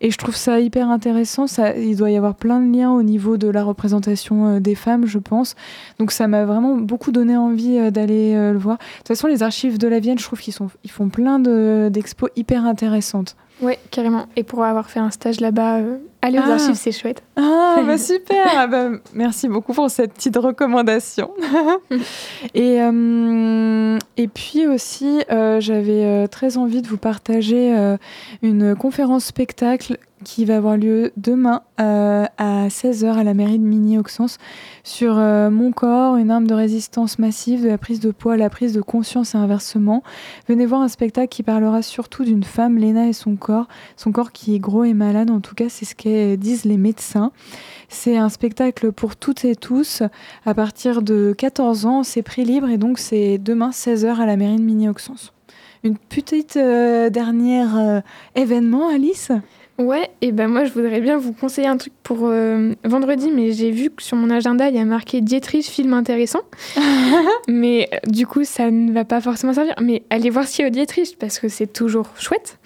[0.00, 1.46] Et je trouve ça hyper intéressant.
[1.46, 4.74] Ça, il doit y avoir plein de liens au niveau de la représentation euh, des
[4.74, 5.54] femmes, je pense.
[5.98, 8.78] Donc ça m'a vraiment beaucoup donné envie d'aller le voir.
[8.78, 10.54] De toute façon, les archives de la Vienne, je trouve qu'ils
[10.84, 11.38] ils font plein
[11.90, 13.36] d'expos hyper intéressantes.
[13.62, 14.26] Oui, carrément.
[14.36, 15.78] Et pour avoir fait un stage là-bas,
[16.22, 16.52] euh, aller aux ah.
[16.52, 17.22] archives, c'est chouette.
[17.36, 21.30] Ah, bah super ah, bah, Merci beaucoup pour cette petite recommandation.
[22.54, 27.72] et, euh, et puis aussi, euh, j'avais très envie de vous partager
[28.42, 33.64] une conférence spectacle qui va avoir lieu demain euh, à 16h à la mairie de
[33.64, 34.38] Mini-Auxence
[34.84, 38.36] sur euh, Mon corps, une arme de résistance massive, de la prise de poids à
[38.36, 40.02] la prise de conscience et inversement.
[40.48, 43.68] Venez voir un spectacle qui parlera surtout d'une femme, Léna, et son corps.
[43.96, 46.76] Son corps qui est gros et malade, en tout cas, c'est ce que disent les
[46.76, 47.32] médecins.
[47.88, 50.02] C'est un spectacle pour toutes et tous
[50.46, 52.02] à partir de 14 ans.
[52.02, 55.32] C'est prix libre et donc c'est demain 16h à la mairie de Mini-Auxence.
[55.84, 58.02] Une petite euh, dernière
[58.34, 59.32] événement, Alice?
[59.78, 63.52] Ouais, et ben moi je voudrais bien vous conseiller un truc pour euh, vendredi, mais
[63.52, 66.42] j'ai vu que sur mon agenda il y a marqué Dietrich film intéressant.
[67.48, 69.74] mais euh, du coup ça ne va pas forcément servir.
[69.80, 72.58] Mais allez voir ce qu'il y a au Dietrich parce que c'est toujours chouette.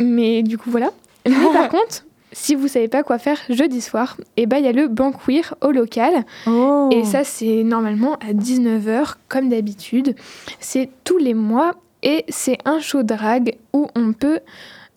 [0.00, 0.90] Mais du coup voilà.
[1.26, 2.04] Mais par contre,
[2.38, 4.86] si vous savez pas quoi faire jeudi soir, et eh ben il y a le
[4.86, 6.24] banquir au local.
[6.46, 6.88] Oh.
[6.92, 10.14] Et ça c'est normalement à 19h comme d'habitude.
[10.60, 11.72] C'est tous les mois
[12.04, 14.38] et c'est un show drag où on peut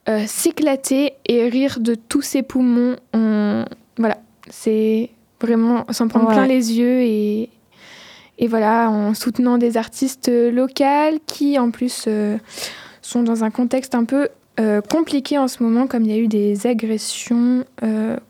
[0.07, 2.95] euh, s'éclater et rire de tous ses poumons.
[3.97, 4.17] Voilà,
[4.49, 5.09] c'est
[5.41, 7.49] vraiment s'en prendre plein les yeux et,
[8.37, 12.37] et voilà, en soutenant des artistes locaux qui en plus euh,
[13.01, 14.29] sont dans un contexte un peu
[14.61, 17.65] euh, compliqué en ce moment, comme il y a eu des agressions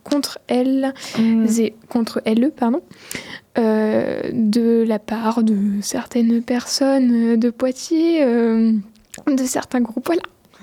[0.03, 1.45] contre elles, mm.
[1.59, 2.81] et, contre elle, pardon,
[3.55, 10.05] de la part de certaines personnes de Poitiers, de certains groupes.
[10.05, 10.21] Voilà.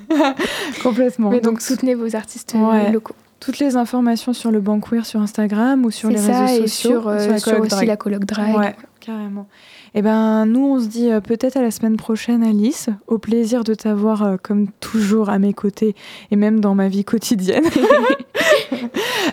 [0.83, 1.31] Complètement.
[1.31, 3.15] Mais donc, soutenez vos artistes euh, locaux.
[3.41, 6.91] Toutes les informations sur le Banqueer sur Instagram ou sur les réseaux sociaux.
[6.91, 8.57] Sur, euh, sur, aussi la colloque drag.
[8.57, 9.47] Ouais, carrément.
[9.95, 12.89] Eh ben, nous, on se dit euh, peut-être à la semaine prochaine, Alice.
[13.07, 15.95] Au plaisir de t'avoir, euh, comme toujours, à mes côtés
[16.31, 17.65] et même dans ma vie quotidienne.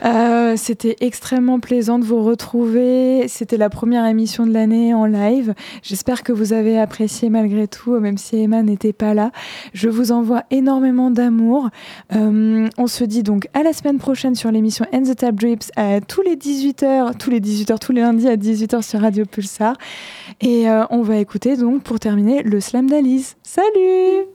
[0.06, 3.28] euh, C'était extrêmement plaisant de vous retrouver.
[3.28, 5.54] C'était la première émission de l'année en live.
[5.82, 9.32] J'espère que vous avez apprécié malgré tout, même si Emma n'était pas là.
[9.74, 11.70] Je vous envoie énormément d'amour.
[12.16, 15.72] Euh, on se dit donc à la semaine prochaine sur l'émission End the Tap Drips
[15.76, 19.76] à tous les 18h, tous les 18h, tous les lundis à 18h sur Radio Pulsar.
[20.42, 23.36] Et euh, on va écouter donc pour terminer le slam d'Alice.
[23.44, 24.26] Salut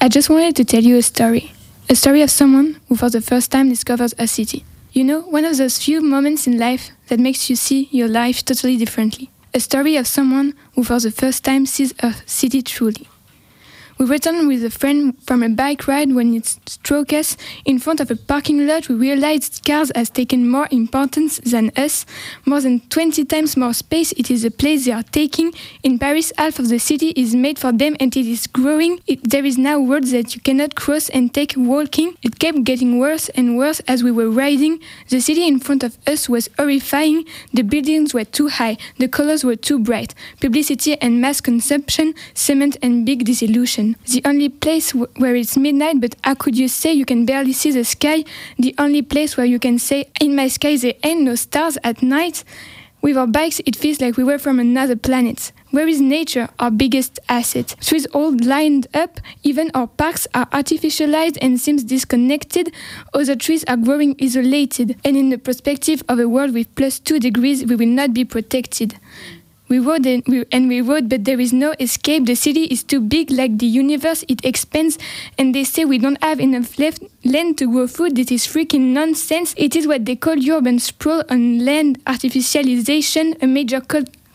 [0.00, 1.55] I just wanted to tell you a story.
[1.88, 4.64] A story of someone who for the first time discovers a city.
[4.92, 8.44] You know, one of those few moments in life that makes you see your life
[8.44, 9.30] totally differently.
[9.54, 13.08] A story of someone who for the first time sees a city truly.
[13.98, 17.34] We returned with a friend from a bike ride when it struck us.
[17.64, 22.04] In front of a parking lot, we realized cars has taken more importance than us.
[22.44, 25.54] More than 20 times more space, it is a place they are taking.
[25.82, 29.00] In Paris, half of the city is made for them and it is growing.
[29.06, 32.18] It, there is now roads that you cannot cross and take walking.
[32.22, 34.78] It kept getting worse and worse as we were riding.
[35.08, 37.24] The city in front of us was horrifying.
[37.54, 40.14] The buildings were too high, the colors were too bright.
[40.38, 43.85] Publicity and mass consumption, cement and big disillusion.
[44.06, 47.70] The only place where it's midnight, but how could you say you can barely see
[47.70, 48.24] the sky?
[48.58, 52.02] The only place where you can say, in my sky there ain't no stars at
[52.02, 52.42] night?
[53.02, 55.52] With our bikes, it feels like we were from another planet.
[55.70, 57.76] Where is nature, our biggest asset?
[57.80, 62.72] Trees all lined up, even our parks are artificialized and seems disconnected.
[63.14, 67.20] Other trees are growing isolated, and in the perspective of a world with plus two
[67.20, 68.98] degrees, we will not be protected.
[69.68, 72.26] We rode and we, and we rode, but there is no escape.
[72.26, 74.96] The city is too big, like the universe, it expands,
[75.36, 78.14] and they say we don't have enough left land to grow food.
[78.14, 79.54] This is freaking nonsense.
[79.56, 83.80] It is what they call urban sprawl on land artificialization, a major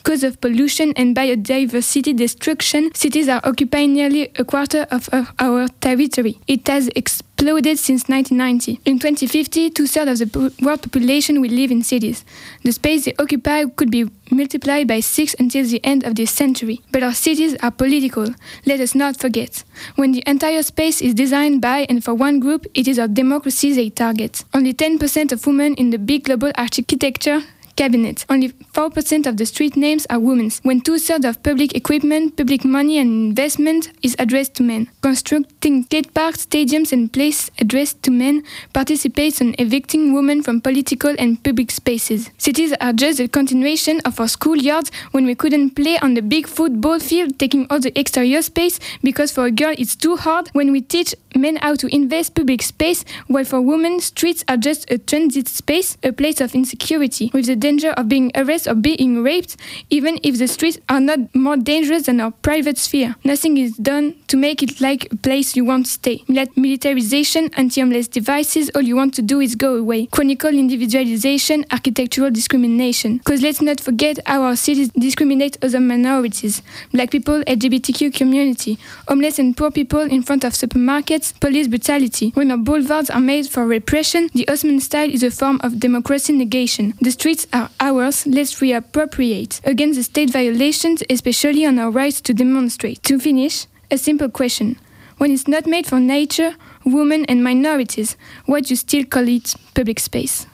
[0.04, 2.94] cause of pollution and biodiversity destruction.
[2.96, 6.40] Cities are occupying nearly a quarter of our territory.
[6.48, 8.80] It has exploded since 1990.
[8.86, 12.24] In 2050, two-thirds of the world population will live in cities.
[12.64, 16.82] The space they occupy could be multiplied by six until the end of this century.
[16.92, 18.28] But our cities are political.
[18.66, 19.64] Let us not forget.
[19.96, 23.74] When the entire space is designed by and for one group, it is our democracy
[23.74, 24.44] they target.
[24.54, 27.42] Only 10% of women in the big global architecture
[27.82, 28.26] cabinet.
[28.30, 32.64] Only 4% of the street names are women's, when two thirds of public equipment, public
[32.64, 34.88] money, and investment is addressed to men.
[35.02, 41.16] Constructing skate parks, stadiums, and places addressed to men participates in evicting women from political
[41.18, 42.30] and public spaces.
[42.38, 46.46] Cities are just a continuation of our schoolyards when we couldn't play on the big
[46.46, 50.50] football field, taking all the exterior space because for a girl it's too hard.
[50.54, 54.92] When we teach men how to invest public space, while for women streets are just
[54.92, 59.24] a transit space, a place of insecurity, with the danger of being arrested or being
[59.24, 59.56] raped,
[59.90, 63.16] even if the streets are not more dangerous than our private sphere.
[63.24, 66.24] Nothing is done to make it like a place you want to stay.
[66.28, 70.08] Let militarization, anti-homeless devices, all you want to do is go away.
[70.08, 73.18] Chronicle individualization, architectural discrimination.
[73.18, 76.62] Because let's not forget how our cities discriminate other minorities.
[76.92, 82.32] Black people, LGBTQ community, homeless and poor people in front of supermarkets, police brutality.
[82.34, 86.34] When our boulevards are made for repression, the Osman style is a form of democracy
[86.34, 86.94] negation.
[87.00, 92.34] The streets are ours, let's reappropriate against the state violations, especially on our rights to
[92.34, 93.04] demonstrate.
[93.04, 94.78] To finish, a simple question.
[95.18, 99.54] When it's not made for nature, women and minorities, why do you still call it
[99.76, 100.48] public space?